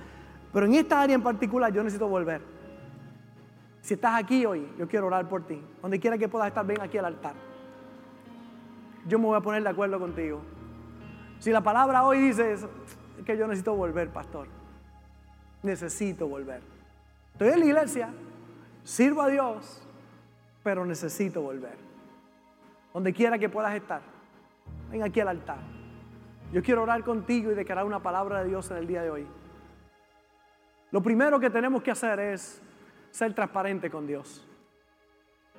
[0.54, 2.42] Pero en esta área en particular yo necesito volver.
[3.82, 5.60] Si estás aquí hoy, yo quiero orar por ti.
[5.82, 7.34] Donde quiera que puedas estar, ven aquí al altar.
[9.08, 10.42] Yo me voy a poner de acuerdo contigo.
[11.40, 12.56] Si la palabra hoy dice,
[13.26, 14.48] que yo necesito volver, pastor.
[15.64, 16.62] Necesito volver.
[17.34, 18.10] Estoy en la iglesia,
[18.84, 19.88] sirvo a Dios,
[20.64, 21.78] pero necesito volver.
[22.94, 24.02] Donde quiera que puedas estar,
[24.92, 25.60] ven aquí al altar.
[26.52, 29.28] Yo quiero orar contigo y declarar una palabra de Dios en el día de hoy.
[30.92, 32.62] Lo primero que tenemos que hacer es
[33.12, 34.46] ser transparente con Dios.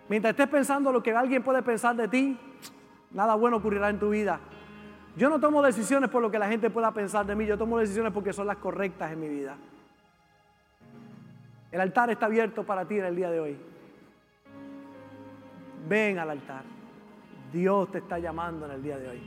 [0.09, 2.39] Mientras estés pensando lo que alguien puede pensar de ti,
[3.13, 4.41] nada bueno ocurrirá en tu vida.
[5.17, 7.79] Yo no tomo decisiones por lo que la gente pueda pensar de mí, yo tomo
[7.79, 9.57] decisiones porque son las correctas en mi vida.
[11.71, 13.59] El altar está abierto para ti en el día de hoy.
[15.89, 16.65] Ven al altar.
[17.53, 19.21] Dios te está llamando en el día de hoy.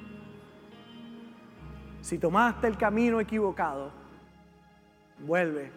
[2.01, 3.91] Si tomaste el camino equivocado,
[5.19, 5.71] vuelve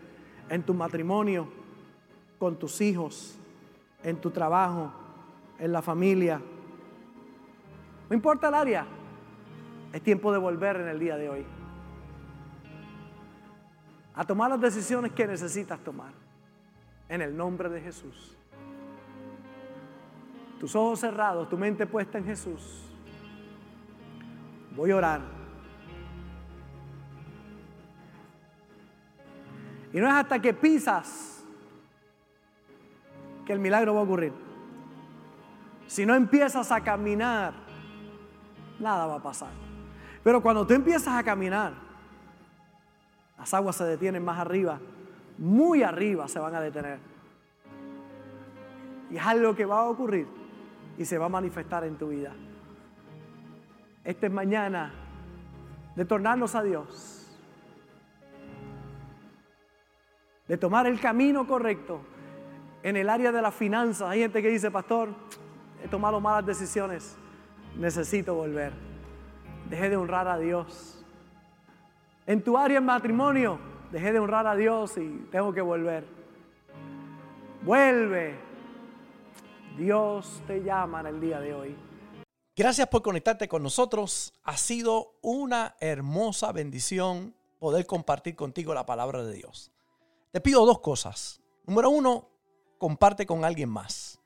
[0.49, 1.49] en tu matrimonio,
[2.39, 3.39] con tus hijos,
[4.03, 4.91] en tu trabajo,
[5.59, 6.41] en la familia.
[8.09, 8.87] No importa el área,
[9.93, 11.47] es tiempo de volver en el día de hoy.
[14.15, 16.13] A tomar las decisiones que necesitas tomar.
[17.09, 18.37] En el nombre de Jesús.
[20.61, 22.85] Tus ojos cerrados, tu mente puesta en Jesús.
[24.77, 25.21] Voy a orar.
[29.93, 31.45] Y no es hasta que pisas
[33.47, 34.33] que el milagro va a ocurrir.
[35.87, 37.55] Si no empiezas a caminar,
[38.79, 39.69] nada va a pasar.
[40.29, 41.73] Pero cuando tú empiezas a caminar,
[43.39, 44.79] las aguas se detienen más arriba,
[45.39, 46.99] muy arriba se van a detener.
[49.11, 50.27] Y es algo que va a ocurrir
[50.99, 52.35] y se va a manifestar en tu vida.
[54.05, 54.93] Esta es mañana
[55.97, 57.35] de tornarnos a Dios,
[60.47, 62.03] de tomar el camino correcto
[62.83, 64.11] en el área de las finanzas.
[64.11, 65.09] Hay gente que dice, pastor,
[65.83, 67.17] he tomado malas decisiones,
[67.79, 68.98] necesito volver.
[69.69, 71.05] Dejé de honrar a Dios.
[72.27, 73.59] En tu área en matrimonio,
[73.93, 76.05] dejé de honrar a Dios y tengo que volver.
[77.63, 78.39] Vuelve.
[79.77, 81.77] Dios te llama en el día de hoy.
[82.57, 84.35] Gracias por conectarte con nosotros.
[84.43, 89.71] Ha sido una hermosa bendición poder compartir contigo la palabra de Dios.
[90.33, 91.41] Te pido dos cosas.
[91.67, 92.29] Número uno,
[92.79, 94.21] comparte con alguien más.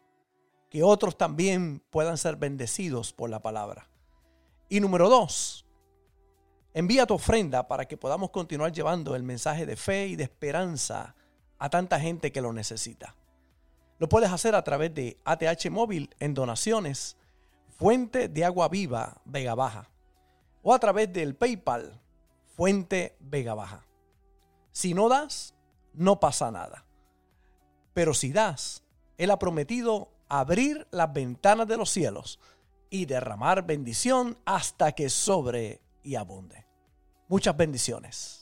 [0.70, 3.91] Que otros también puedan ser bendecidos por la palabra.
[4.72, 5.66] Y número dos,
[6.72, 11.14] envía tu ofrenda para que podamos continuar llevando el mensaje de fe y de esperanza
[11.58, 13.14] a tanta gente que lo necesita.
[13.98, 17.18] Lo puedes hacer a través de ATH Móvil en donaciones,
[17.76, 19.90] Fuente de Agua Viva Vega Baja,
[20.62, 22.00] o a través del PayPal,
[22.56, 23.84] Fuente Vega Baja.
[24.70, 25.54] Si no das,
[25.92, 26.86] no pasa nada.
[27.92, 28.82] Pero si das,
[29.18, 32.40] Él ha prometido abrir las ventanas de los cielos
[32.92, 36.66] y derramar bendición hasta que sobre y abunde.
[37.26, 38.41] Muchas bendiciones.